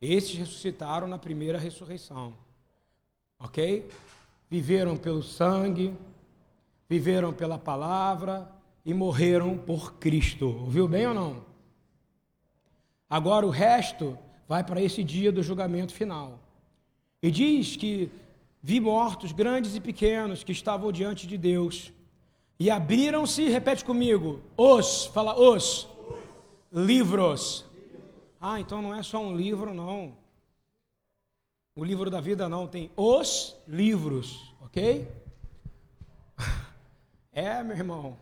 [0.00, 2.34] Esses ressuscitaram na primeira ressurreição.
[3.38, 3.88] Ok?
[4.48, 5.94] Viveram pelo sangue,
[6.88, 8.50] viveram pela palavra
[8.84, 10.46] e morreram por Cristo.
[10.46, 11.44] Ouviu bem ou não?
[13.08, 14.18] Agora o resto
[14.48, 16.38] vai para esse dia do julgamento final.
[17.22, 18.10] E diz que
[18.62, 21.92] vi mortos, grandes e pequenos, que estavam diante de Deus.
[22.58, 25.88] E abriram-se, repete comigo, os, fala os,
[26.72, 27.64] livros.
[28.40, 30.16] Ah, então não é só um livro, não.
[31.74, 35.06] O livro da vida não, tem os livros, ok?
[37.36, 38.16] É, meu irmão,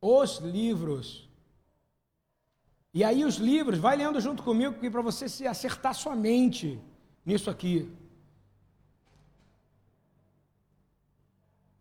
[0.00, 1.28] os livros.
[2.94, 6.80] E aí os livros, vai lendo junto comigo, porque para você se acertar sua mente
[7.26, 7.90] nisso aqui.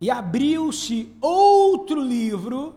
[0.01, 2.75] E abriu-se outro livro,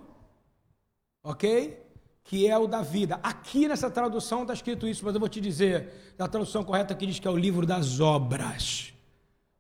[1.22, 1.80] ok?
[2.24, 3.18] que é o da vida.
[3.22, 7.06] Aqui nessa tradução está escrito isso, mas eu vou te dizer, na tradução correta que
[7.06, 8.92] diz que é o livro das obras.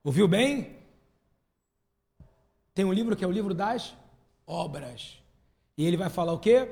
[0.04, 0.76] Ouviu bem?
[2.74, 3.94] Tem um livro que é o livro das
[4.52, 5.22] obras.
[5.76, 6.68] E ele vai falar o quê?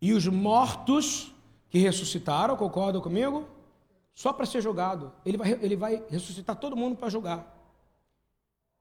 [0.00, 1.32] E os mortos
[1.68, 3.46] que ressuscitaram, concordam comigo?
[4.14, 5.12] Só para ser julgado.
[5.24, 7.54] Ele vai, ele vai ressuscitar todo mundo para julgar.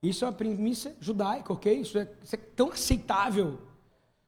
[0.02, 1.82] Isso é uma premissa judaica, ok?
[1.82, 3.60] Isso é, isso é tão aceitável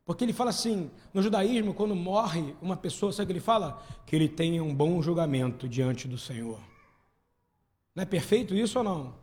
[0.08, 3.84] porque ele fala assim, no judaísmo, quando morre uma pessoa, sabe o que ele fala?
[4.06, 6.58] Que ele tenha um bom julgamento diante do Senhor.
[7.94, 9.14] Não é perfeito isso ou não?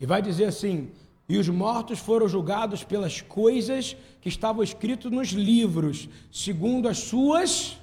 [0.00, 0.90] E vai dizer assim:
[1.30, 7.78] e os mortos foram julgados pelas coisas que estavam escritas nos livros, segundo as suas,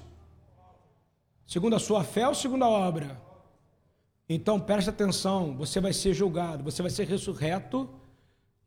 [1.46, 3.18] segundo a sua fé ou segundo a obra.
[4.28, 7.88] Então preste atenção, você vai ser julgado, você vai ser ressurreto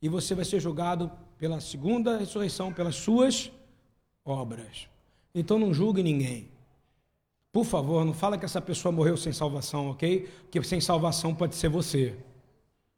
[0.02, 3.52] e você vai ser julgado pela segunda ressurreição, pelas suas
[4.24, 4.88] obras.
[5.32, 6.48] Então não julgue ninguém.
[7.52, 10.28] Por favor, não fala que essa pessoa morreu sem salvação, ok?
[10.42, 12.18] Porque sem salvação pode ser você.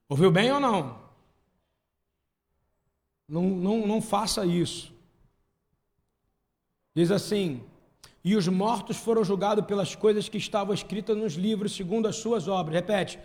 [0.09, 1.04] Ouviu bem ou não?
[3.29, 4.93] Não, não, não faça isso.
[6.95, 7.63] Diz assim:
[8.23, 12.47] E os mortos foram julgados pelas coisas que estavam escritas nos livros, segundo as suas
[12.47, 12.75] obras.
[12.75, 13.19] Repete.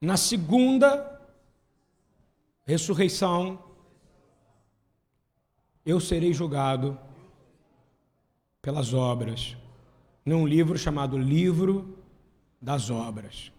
[0.00, 1.20] Na segunda
[2.64, 3.62] ressurreição,
[5.84, 6.98] eu serei julgado
[8.62, 9.56] pelas obras,
[10.24, 11.98] num livro chamado Livro
[12.60, 13.50] das Obras.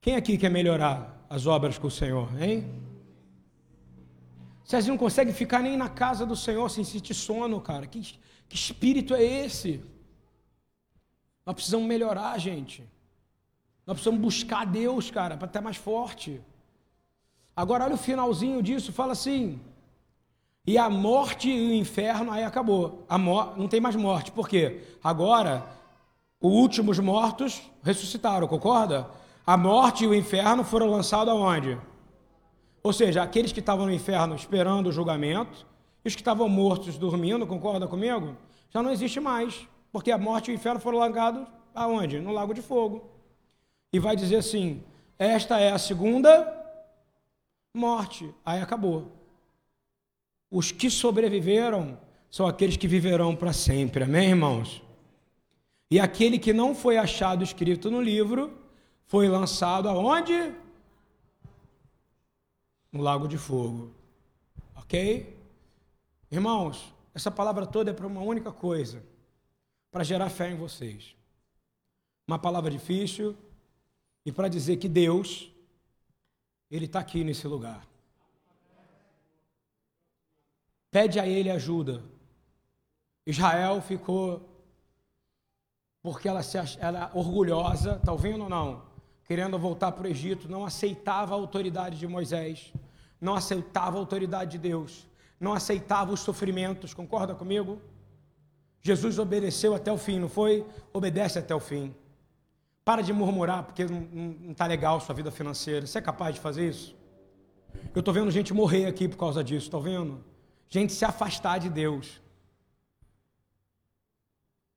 [0.00, 2.85] Quem aqui quer melhorar as obras com o Senhor, hein?
[4.66, 7.86] Vocês não conseguem ficar nem na casa do Senhor sem sentir sono, cara.
[7.86, 8.00] Que,
[8.48, 9.80] que espírito é esse?
[11.46, 12.82] Nós precisamos melhorar, gente.
[13.86, 16.42] Nós precisamos buscar Deus, cara, para estar mais forte.
[17.54, 19.60] Agora, olha o finalzinho disso, fala assim:
[20.66, 23.04] e a morte e o inferno, aí acabou.
[23.08, 24.32] A não tem mais morte.
[24.32, 24.82] Por quê?
[25.02, 25.64] Agora,
[26.40, 29.08] os últimos mortos ressuscitaram, concorda?
[29.46, 31.78] A morte e o inferno foram lançados aonde?
[32.86, 35.66] Ou seja, aqueles que estavam no inferno esperando o julgamento,
[36.04, 38.36] e os que estavam mortos dormindo, concorda comigo?
[38.70, 39.66] Já não existe mais.
[39.90, 42.20] Porque a morte e o inferno foram largados aonde?
[42.20, 43.10] No lago de fogo.
[43.92, 44.84] e vai dizer assim:
[45.18, 46.30] esta é a segunda
[47.74, 48.32] morte.
[48.44, 49.10] Aí acabou.
[50.48, 51.98] Os que sobreviveram
[52.30, 54.04] são aqueles que viverão para sempre.
[54.04, 54.80] Amém, irmãos?
[55.90, 58.56] E aquele que não foi achado escrito no livro
[59.06, 60.54] foi lançado aonde?
[62.96, 63.90] No lago de fogo.
[64.74, 65.38] Ok?
[66.30, 69.02] Irmãos, essa palavra toda é para uma única coisa:
[69.90, 71.14] para gerar fé em vocês.
[72.26, 73.36] Uma palavra difícil
[74.24, 75.52] e para dizer que Deus,
[76.70, 77.86] Ele está aqui nesse lugar.
[80.90, 82.02] Pede a Ele ajuda.
[83.26, 84.48] Israel ficou
[86.02, 88.84] porque ela se era orgulhosa, está ouvindo ou não?
[89.24, 92.72] Querendo voltar para o Egito, não aceitava a autoridade de Moisés,
[93.26, 95.06] não aceitava a autoridade de Deus,
[95.40, 97.80] não aceitava os sofrimentos, concorda comigo?
[98.80, 100.64] Jesus obedeceu até o fim, não foi?
[100.92, 101.92] Obedece até o fim.
[102.84, 105.84] Para de murmurar porque não está legal sua vida financeira.
[105.84, 106.94] Você é capaz de fazer isso?
[107.92, 110.24] Eu estou vendo gente morrer aqui por causa disso, estou vendo?
[110.68, 112.20] Gente se afastar de Deus.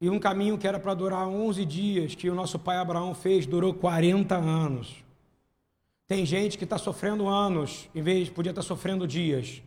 [0.02, 3.46] E um caminho que era para durar 11 dias, que o nosso pai Abraão fez,
[3.46, 5.04] durou 40 anos.
[6.10, 9.62] Tem gente que está sofrendo anos, em vez podia estar tá sofrendo dias.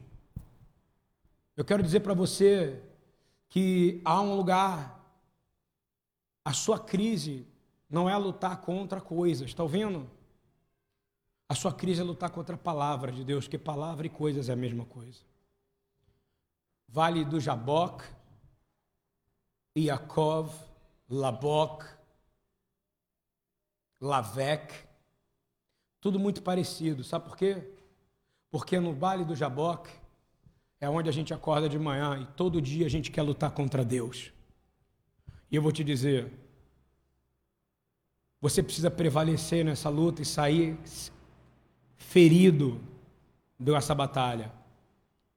[1.56, 2.82] Eu quero dizer para você
[3.48, 5.00] que há um lugar,
[6.44, 7.46] a sua crise
[7.88, 10.10] não é lutar contra coisas, está ouvindo?
[11.48, 14.52] A sua crise é lutar contra a palavra de Deus, que palavra e coisas é
[14.52, 15.20] a mesma coisa.
[16.88, 18.04] Vale do Jaboque,
[19.78, 20.52] Yaakov,
[21.08, 21.84] Labok,
[24.00, 24.91] Lavec,
[26.02, 27.04] tudo muito parecido.
[27.04, 27.62] Sabe por quê?
[28.50, 29.90] Porque no Vale do Jaboque
[30.80, 33.84] é onde a gente acorda de manhã e todo dia a gente quer lutar contra
[33.84, 34.32] Deus.
[35.48, 36.30] E eu vou te dizer,
[38.40, 40.76] você precisa prevalecer nessa luta e sair
[41.94, 42.80] ferido
[43.56, 44.52] dessa batalha.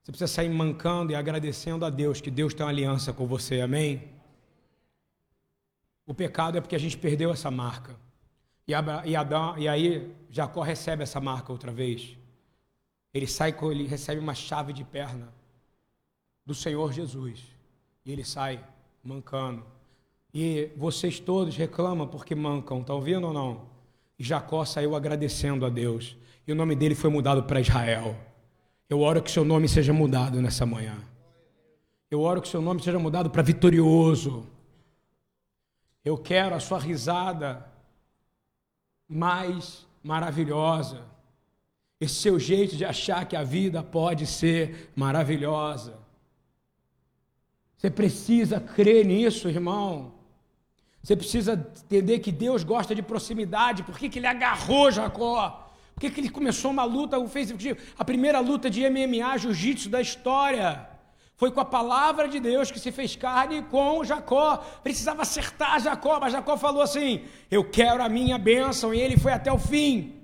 [0.02, 3.62] Você precisa sair mancando e agradecendo a Deus que Deus tem uma aliança com você,
[3.62, 4.10] amém?
[6.08, 7.96] O pecado é porque a gente perdeu essa marca.
[8.68, 12.18] E, Adão, e aí Jacó recebe essa marca outra vez.
[13.14, 15.32] Ele sai com ele recebe uma chave de perna
[16.46, 17.44] do Senhor Jesus.
[18.04, 18.64] E ele sai
[19.04, 19.64] mancando.
[20.34, 23.68] E vocês todos reclamam porque mancam, estão ouvindo ou não?
[24.18, 26.18] E Jacó saiu agradecendo a Deus.
[26.48, 28.16] E o nome dele foi mudado para Israel.
[28.90, 30.98] Eu oro que seu nome seja mudado nessa manhã.
[32.10, 34.46] Eu oro que seu nome seja mudado para vitorioso.
[36.04, 37.66] Eu quero a sua risada
[39.08, 41.02] mais maravilhosa.
[42.00, 45.98] Esse seu jeito de achar que a vida pode ser maravilhosa.
[47.78, 50.14] Você precisa crer nisso, irmão.
[51.02, 51.54] Você precisa
[51.84, 53.84] entender que Deus gosta de proximidade.
[53.84, 55.72] Por que, que ele agarrou Jacó?
[55.94, 57.54] Por que, que ele começou uma luta, fez
[57.98, 60.95] a primeira luta de MMA, jiu-jitsu da história?
[61.38, 64.58] Foi com a palavra de Deus que se fez carne com Jacó.
[64.82, 69.34] Precisava acertar Jacó, mas Jacó falou assim: Eu quero a minha bênção, e ele foi
[69.34, 70.24] até o fim.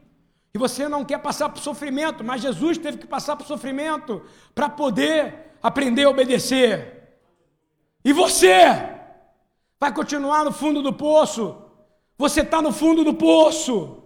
[0.54, 4.22] E você não quer passar por sofrimento, mas Jesus teve que passar por sofrimento
[4.56, 7.20] para poder aprender a obedecer.
[8.04, 8.64] E você
[9.80, 11.58] vai continuar no fundo do poço.
[12.18, 14.04] Você está no fundo do poço.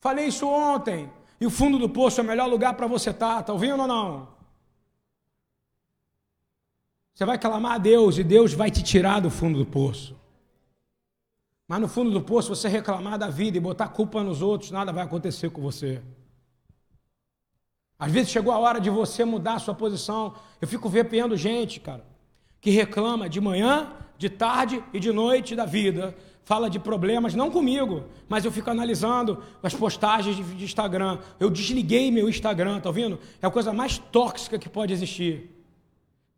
[0.00, 1.10] Falei isso ontem.
[1.40, 3.36] E o fundo do poço é o melhor lugar para você estar.
[3.36, 4.37] Tá, tá ouvindo ou não?
[7.18, 10.14] Você vai clamar a Deus e Deus vai te tirar do fundo do poço.
[11.66, 14.92] Mas no fundo do poço, você reclamar da vida e botar culpa nos outros, nada
[14.92, 16.00] vai acontecer com você.
[17.98, 20.32] Às vezes chegou a hora de você mudar a sua posição.
[20.60, 22.06] Eu fico vendo gente, cara,
[22.60, 26.14] que reclama de manhã, de tarde e de noite da vida.
[26.44, 31.18] Fala de problemas, não comigo, mas eu fico analisando as postagens de Instagram.
[31.40, 33.18] Eu desliguei meu Instagram, tá ouvindo?
[33.42, 35.57] É a coisa mais tóxica que pode existir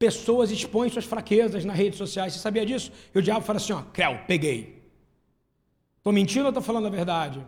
[0.00, 2.32] pessoas expõem suas fraquezas nas redes sociais.
[2.32, 2.90] Você sabia disso?
[3.14, 4.82] E o diabo fala assim: ó, Creu, peguei.
[5.98, 7.46] Estou mentindo ou estou falando a verdade?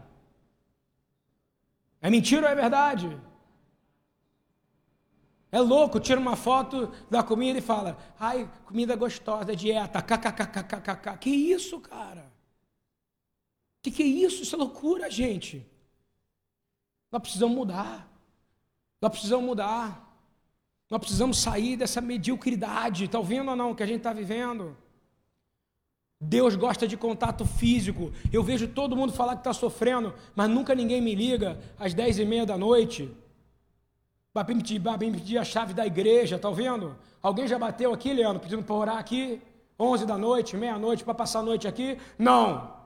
[2.02, 3.18] É mentira ou é verdade?
[5.50, 11.18] É louco, tira uma foto da comida e fala: ai, comida gostosa, dieta, kkkkkkk.
[11.18, 12.30] Que isso, cara?
[13.80, 14.42] Que que é isso?
[14.42, 15.66] Isso é loucura, gente.
[17.10, 18.06] Nós precisamos mudar.
[19.00, 20.01] Nós precisamos mudar.
[20.92, 24.76] Nós precisamos sair dessa mediocridade, está ouvindo ou não, que a gente está vivendo?
[26.20, 28.12] Deus gosta de contato físico.
[28.30, 32.18] Eu vejo todo mundo falar que está sofrendo, mas nunca ninguém me liga às dez
[32.18, 33.10] e meia da noite
[34.34, 36.94] para pedir, pedir a chave da igreja, está ouvindo?
[37.22, 39.40] Alguém já bateu aqui, Leandro, pedindo para orar aqui?
[39.80, 41.96] Onze da noite, meia-noite, para passar a noite aqui?
[42.18, 42.81] Não.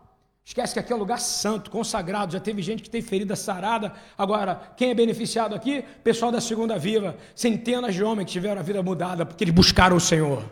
[0.47, 2.33] Esquece que aqui é um lugar santo, consagrado.
[2.33, 3.93] Já teve gente que tem ferida sarada.
[4.17, 5.83] Agora, quem é beneficiado aqui?
[6.05, 7.17] Pessoal da Segunda Viva.
[7.35, 10.49] Centenas de homens que tiveram a vida mudada porque eles buscaram o Senhor.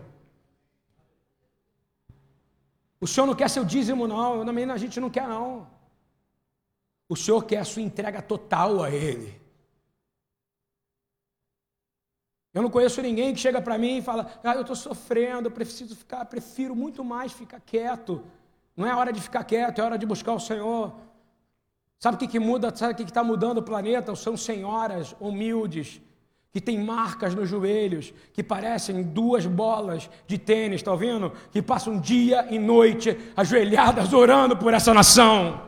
[3.01, 4.45] O Senhor não quer seu dízimo, não.
[4.45, 5.69] Também a gente não quer, não.
[7.09, 9.41] O Senhor quer a sua entrega total a Ele.
[12.53, 15.53] Eu não conheço ninguém que chega para mim e fala: Ah, eu estou sofrendo, eu
[15.53, 18.25] preciso ficar, prefiro muito mais ficar quieto
[18.77, 20.93] não é hora de ficar quieto, é hora de buscar o Senhor.
[21.99, 22.75] Sabe o que, que muda?
[22.75, 24.15] Sabe o que está mudando o planeta?
[24.15, 26.03] São senhoras humildes,
[26.53, 31.33] que têm marcas nos joelhos, que parecem duas bolas de tênis, está ouvindo?
[31.51, 35.61] Que passam dia e noite ajoelhadas orando por essa nação.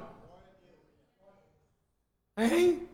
[2.37, 2.87] Hein?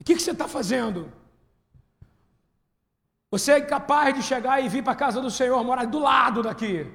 [0.00, 1.10] O que, que você está fazendo?
[3.30, 6.42] Você é capaz de chegar e vir para a casa do Senhor, morar do lado
[6.42, 6.86] daqui.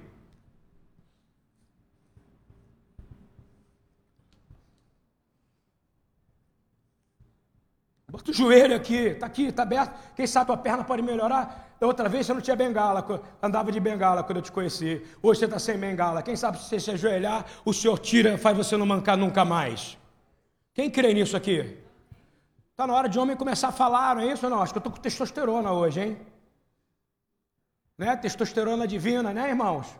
[8.16, 9.94] Bota o joelho aqui, está aqui, está aberto.
[10.16, 11.76] Quem sabe a perna pode melhorar.
[11.78, 13.06] Da outra vez você não tinha bengala,
[13.44, 15.06] andava de bengala quando eu te conheci.
[15.22, 16.24] Hoje você está sem bengala.
[16.24, 19.98] Quem sabe se você se ajoelhar, o Senhor tira, faz você não mancar nunca mais.
[20.74, 21.78] Quem crê nisso aqui?
[22.72, 24.62] Está na hora de homem começar a falar, não é isso não?
[24.62, 26.18] Acho que eu estou com testosterona hoje, hein?
[27.98, 28.16] Né?
[28.16, 29.94] Testosterona divina, né, irmãos?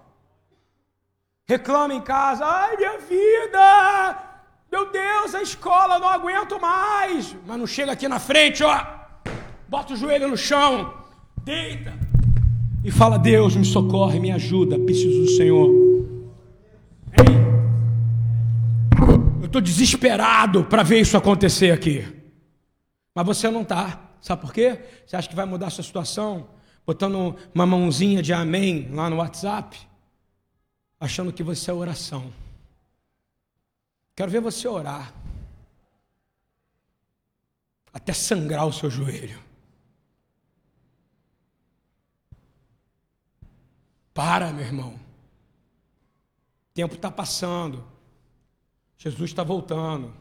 [1.46, 4.35] Reclama em casa, ai minha vida!
[4.76, 7.34] Meu Deus, a escola, não aguento mais.
[7.48, 8.86] Mas não chega aqui na frente, ó.
[9.70, 10.94] Bota o joelho no chão,
[11.46, 11.94] deita
[12.84, 15.70] e fala: Deus, me socorre, me ajuda, preciso do Senhor.
[17.18, 17.36] Ei,
[19.40, 22.06] eu estou desesperado para ver isso acontecer aqui.
[23.16, 24.10] Mas você não está.
[24.20, 24.78] Sabe por quê?
[25.08, 26.50] Você acha que vai mudar a sua situação?
[26.86, 29.78] Botando uma mãozinha de amém lá no WhatsApp,
[31.00, 32.30] achando que você é oração.
[34.16, 35.14] Quero ver você orar.
[37.92, 39.40] Até sangrar o seu joelho.
[44.14, 44.94] Para, meu irmão.
[44.94, 47.84] O tempo está passando.
[48.98, 50.14] Jesus está voltando.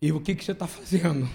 [0.00, 1.28] E o que, que você está fazendo?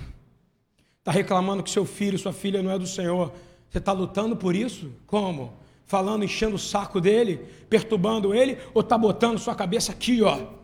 [0.99, 3.33] Está reclamando que seu filho, sua filha não é do Senhor.
[3.69, 4.91] Você está lutando por isso?
[5.05, 5.53] Como?
[5.85, 7.37] Falando, enchendo o saco dele,
[7.69, 10.54] perturbando ele, ou está botando sua cabeça aqui, ó?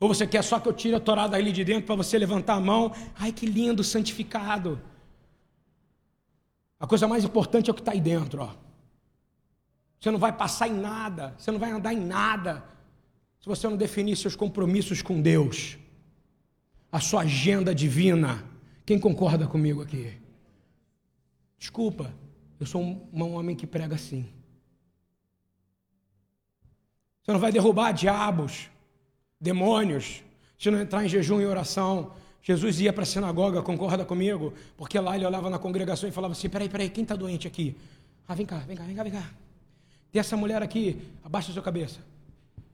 [0.00, 2.54] Ou você quer só que eu tire a torada ali de dentro para você levantar
[2.54, 2.90] a mão?
[3.14, 4.80] Ai, que lindo, santificado.
[6.80, 8.40] A coisa mais importante é o que está aí dentro.
[8.42, 8.50] Ó.
[10.00, 12.64] Você não vai passar em nada, você não vai andar em nada,
[13.38, 15.76] se você não definir seus compromissos com Deus,
[16.90, 18.42] a sua agenda divina.
[18.86, 20.18] Quem concorda comigo aqui?
[21.58, 22.14] Desculpa,
[22.58, 24.26] eu sou um, um homem que prega assim.
[27.22, 28.70] Você não vai derrubar diabos,
[29.40, 30.22] demônios,
[30.58, 32.12] se não entrar em jejum e oração.
[32.42, 34.52] Jesus ia para a sinagoga, concorda comigo?
[34.76, 37.76] Porque lá ele olhava na congregação e falava assim: peraí, peraí, quem está doente aqui?
[38.28, 39.30] Ah, vem cá, vem cá, vem cá, vem cá.
[40.12, 42.00] Tem essa mulher aqui, abaixa a sua cabeça.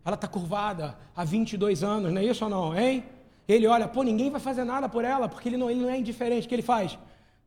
[0.04, 3.04] Ela está curvada há 22 anos, não é isso ou não, hein?
[3.48, 5.98] Ele olha, pô, ninguém vai fazer nada por ela, porque ele não, ele não é
[5.98, 6.46] indiferente.
[6.46, 6.98] O que ele faz?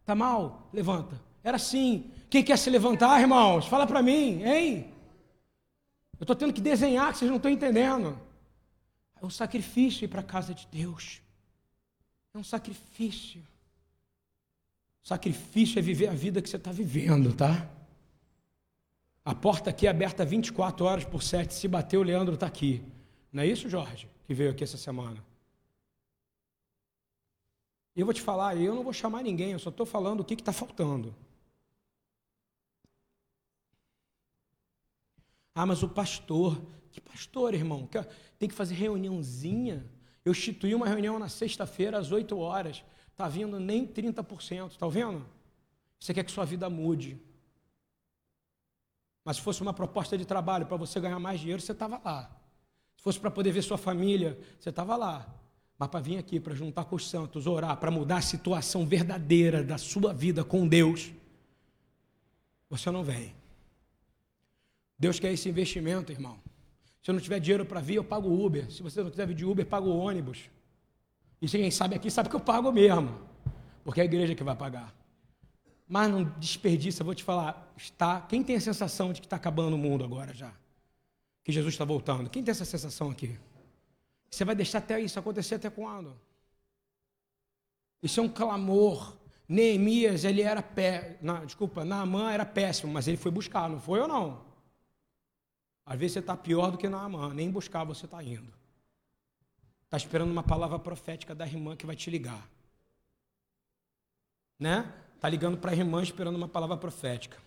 [0.05, 0.67] Tá mal?
[0.73, 1.19] Levanta.
[1.43, 2.05] Era assim.
[2.29, 3.65] Quem quer se levantar, irmãos?
[3.65, 4.87] Fala para mim, hein?
[6.19, 8.17] Eu estou tendo que desenhar, que vocês não estão entendendo.
[9.21, 11.21] É um sacrifício ir para a casa de Deus.
[12.33, 13.45] É um sacrifício.
[15.01, 17.69] Sacrifício é viver a vida que você está vivendo, tá?
[19.25, 21.53] A porta aqui é aberta 24 horas por 7.
[21.53, 22.83] Se bater, o Leandro está aqui.
[23.31, 25.23] Não é isso, Jorge, que veio aqui essa semana?
[27.95, 30.33] Eu vou te falar, eu não vou chamar ninguém, eu só estou falando o que
[30.33, 31.13] está faltando.
[35.53, 37.87] Ah, mas o pastor, que pastor, irmão?
[38.37, 39.85] Tem que fazer reuniãozinha.
[40.23, 42.83] Eu instituí uma reunião na sexta-feira às 8 horas.
[43.11, 44.71] Está vindo nem 30%.
[44.71, 45.25] Está vendo?
[45.99, 47.19] Você quer que sua vida mude.
[49.23, 52.35] Mas se fosse uma proposta de trabalho para você ganhar mais dinheiro, você estava lá.
[52.95, 55.33] Se fosse para poder ver sua família, você estava lá.
[55.77, 59.63] Mas para vir aqui, para juntar com os santos, orar, para mudar a situação verdadeira
[59.63, 61.11] da sua vida com Deus,
[62.69, 63.33] você não vem.
[64.97, 66.39] Deus quer esse investimento, irmão.
[67.09, 68.71] Se eu não tiver dinheiro para vir, eu pago Uber.
[68.71, 70.47] Se você não vir de Uber, pago ônibus.
[71.41, 73.19] E se quem sabe aqui sabe que eu pago mesmo,
[73.83, 74.93] porque é a igreja que vai pagar.
[75.87, 78.21] Mas não desperdiça, vou te falar, está.
[78.21, 80.53] Quem tem a sensação de que está acabando o mundo agora já?
[81.43, 82.29] Que Jesus está voltando?
[82.29, 83.39] Quem tem essa sensação aqui?
[84.29, 86.15] Você vai deixar até isso acontecer até quando?
[88.03, 89.17] Isso é um clamor.
[89.47, 94.07] Neemias, ele era pé, desculpa, Naamã era péssimo, mas ele foi buscar, não foi ou
[94.07, 94.48] não?
[95.89, 98.53] Às vezes você está pior do que na Amã, nem buscar você está indo.
[99.85, 102.47] Está esperando uma palavra profética da irmã que vai te ligar.
[104.59, 104.93] Né?
[105.15, 107.41] Está ligando para a irmã esperando uma palavra profética.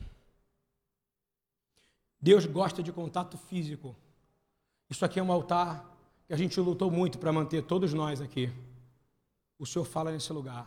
[2.21, 3.95] Deus gosta de contato físico.
[4.91, 5.89] Isso aqui é um altar
[6.27, 8.53] que a gente lutou muito para manter todos nós aqui.
[9.57, 10.67] O Senhor fala nesse lugar.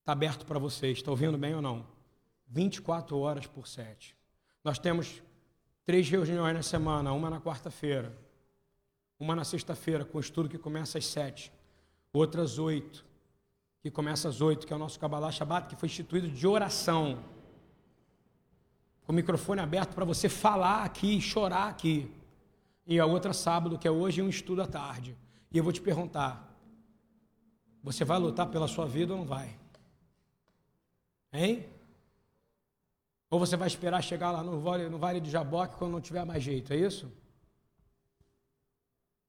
[0.00, 0.98] Está aberto para vocês.
[0.98, 1.86] Está ouvindo bem ou não?
[2.48, 4.16] 24 horas por 7.
[4.64, 5.22] Nós temos
[5.86, 8.12] três reuniões na semana, uma na quarta-feira,
[9.20, 11.52] uma na sexta-feira, com estudo que começa às 7,
[12.12, 13.06] outras oito,
[13.80, 17.22] que começa às 8, que é o nosso Kabbalah Shabbat, que foi instituído de oração.
[19.04, 22.12] Com o microfone aberto para você falar aqui, chorar aqui.
[22.84, 25.16] E a outra sábado, que é hoje, um estudo à tarde.
[25.52, 26.52] E eu vou te perguntar:
[27.80, 29.56] você vai lutar pela sua vida ou não vai?
[31.32, 31.64] Hein?
[33.28, 36.24] Ou você vai esperar chegar lá no vale, no vale do Jaboque quando não tiver
[36.24, 37.06] mais jeito, é isso?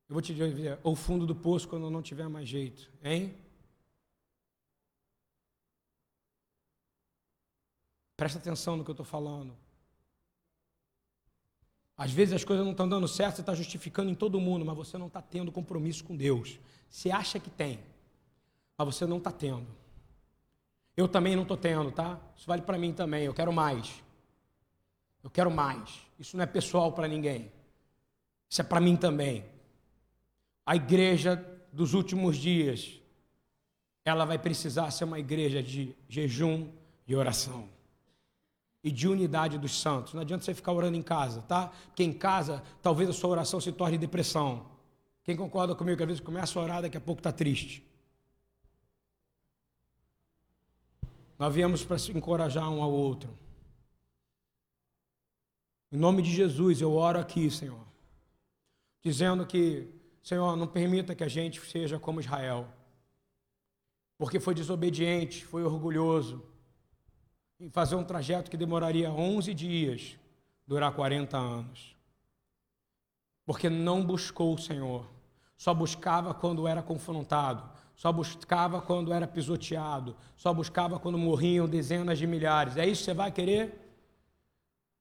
[0.07, 3.35] Eu vou te dizer, ou fundo do poço quando não tiver mais jeito, hein?
[8.15, 9.55] Presta atenção no que eu estou falando.
[11.97, 14.77] Às vezes as coisas não estão dando certo, você está justificando em todo mundo, mas
[14.77, 16.59] você não está tendo compromisso com Deus.
[16.89, 17.79] Você acha que tem,
[18.77, 19.67] mas você não está tendo.
[20.97, 22.19] Eu também não estou tendo, tá?
[22.35, 23.23] Isso vale para mim também.
[23.23, 24.03] Eu quero mais.
[25.23, 26.01] Eu quero mais.
[26.17, 27.51] Isso não é pessoal para ninguém.
[28.49, 29.45] Isso é para mim também.
[30.65, 31.35] A igreja
[31.71, 32.99] dos últimos dias,
[34.03, 36.67] ela vai precisar ser uma igreja de jejum
[37.07, 37.69] e oração.
[38.83, 40.15] E de unidade dos santos.
[40.15, 41.71] Não adianta você ficar orando em casa, tá?
[41.87, 44.65] Porque em casa, talvez a sua oração se torne depressão.
[45.23, 47.85] Quem concorda comigo que às vezes começa a orar, daqui a pouco está triste.
[51.37, 53.37] Nós viemos para se encorajar um ao outro.
[55.91, 57.85] Em nome de Jesus, eu oro aqui, Senhor,
[59.01, 59.87] dizendo que,
[60.23, 62.67] Senhor, não permita que a gente seja como Israel,
[64.17, 66.43] porque foi desobediente, foi orgulhoso,
[67.59, 70.17] em fazer um trajeto que demoraria 11 dias,
[70.65, 71.95] durar 40 anos.
[73.45, 75.09] Porque não buscou o Senhor,
[75.55, 82.19] só buscava quando era confrontado, só buscava quando era pisoteado, só buscava quando morriam dezenas
[82.19, 82.77] de milhares.
[82.77, 83.75] É isso que você vai querer?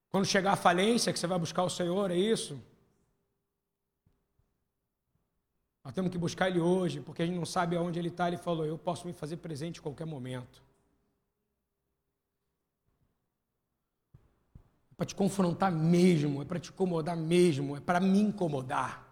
[0.08, 2.58] Quando chegar a falência, que você vai buscar o Senhor, é isso?
[5.84, 8.28] Nós temos que buscar Ele hoje, porque a gente não sabe aonde Ele está.
[8.28, 10.64] Ele falou: Eu posso me fazer presente em qualquer momento.
[14.90, 19.05] É para te confrontar mesmo, é para te incomodar mesmo, é para me incomodar.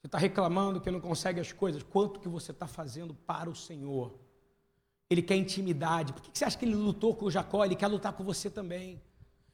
[0.00, 1.82] Você está reclamando que não consegue as coisas.
[1.82, 4.18] Quanto que você está fazendo para o Senhor?
[5.10, 6.14] Ele quer intimidade.
[6.14, 7.62] Por que você acha que ele lutou com o Jacó?
[7.62, 8.98] Ele quer lutar com você também.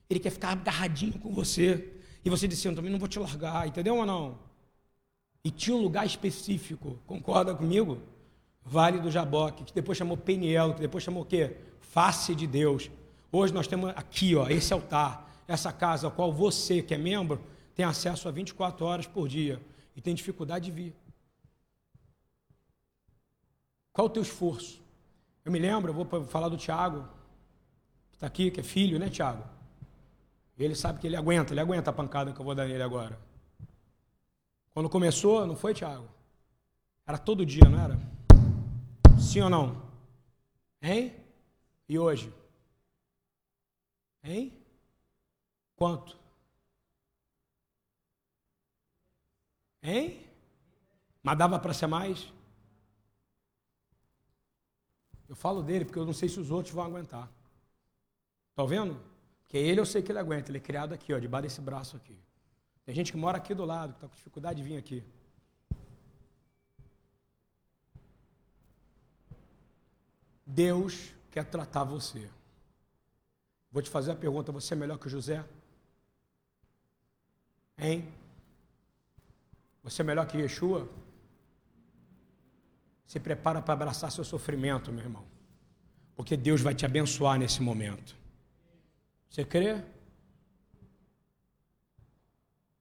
[0.09, 1.93] Ele quer ficar agarradinho com você.
[2.25, 4.39] E você disse, eu também não vou te largar, entendeu ou não?
[5.43, 8.01] E tinha um lugar específico, concorda comigo?
[8.65, 11.57] Vale do Jaboque, que depois chamou Peniel, que depois chamou o quê?
[11.81, 12.91] Face de Deus.
[13.31, 17.41] Hoje nós temos aqui, ó, esse altar, essa casa, a qual você, que é membro,
[17.75, 19.61] tem acesso a 24 horas por dia
[19.97, 20.95] e tem dificuldade de vir.
[23.93, 24.81] Qual o teu esforço?
[25.43, 27.09] Eu me lembro, eu vou falar do Tiago,
[28.11, 29.43] que está aqui, que é filho, né, Tiago?
[30.59, 33.19] Ele sabe que ele aguenta, ele aguenta a pancada que eu vou dar nele agora.
[34.75, 36.07] Quando começou, não foi, Tiago?
[37.07, 37.99] Era todo dia, não era?
[39.19, 39.83] Sim ou não?
[40.83, 41.15] Hein?
[41.89, 42.33] E hoje?
[44.23, 44.53] Hein?
[45.75, 46.19] Quanto?
[49.87, 50.21] Hein?
[51.23, 52.33] Mas dava para ser mais?
[55.29, 57.31] Eu falo dele porque eu não sei se os outros vão aguentar.
[58.51, 59.01] Está vendo?
[59.43, 60.51] Porque ele eu sei que ele aguenta.
[60.51, 62.19] Ele é criado aqui, ó, debaixo desse braço aqui.
[62.85, 65.05] Tem gente que mora aqui do lado, que está com dificuldade de vir aqui.
[70.45, 72.29] Deus quer tratar você.
[73.71, 75.45] Vou te fazer a pergunta: você é melhor que José?
[77.79, 78.13] Hein?
[79.87, 80.89] Você é melhor que Yeshua?
[83.07, 85.25] Se prepara para abraçar seu sofrimento, meu irmão.
[86.17, 88.17] Porque Deus vai te abençoar nesse momento.
[89.31, 89.81] Você crê?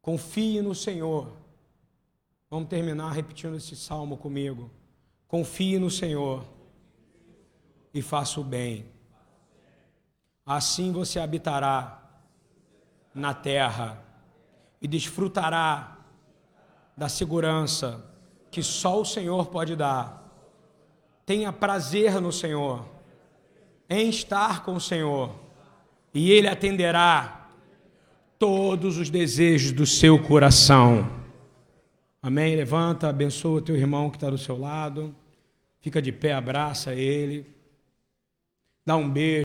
[0.02, 1.32] Confie no Senhor.
[2.50, 4.72] Vamos terminar repetindo esse salmo comigo.
[5.28, 6.44] Confie no Senhor
[7.94, 8.88] e faça o bem.
[10.44, 12.04] Assim você habitará
[13.14, 14.04] na terra
[14.82, 15.95] e desfrutará
[16.98, 18.04] da segurança
[18.52, 20.24] que só o Senhor pode dar.
[21.26, 22.86] Tenha prazer no Senhor,
[23.90, 25.34] em estar com o Senhor,
[26.14, 27.50] e Ele atenderá
[28.40, 31.10] todos os desejos do seu coração.
[32.22, 32.56] Amém?
[32.56, 35.16] Levanta, abençoa teu irmão que está do seu lado.
[35.80, 37.46] Fica de pé, abraça ele.
[38.84, 39.26] Dá um beijo.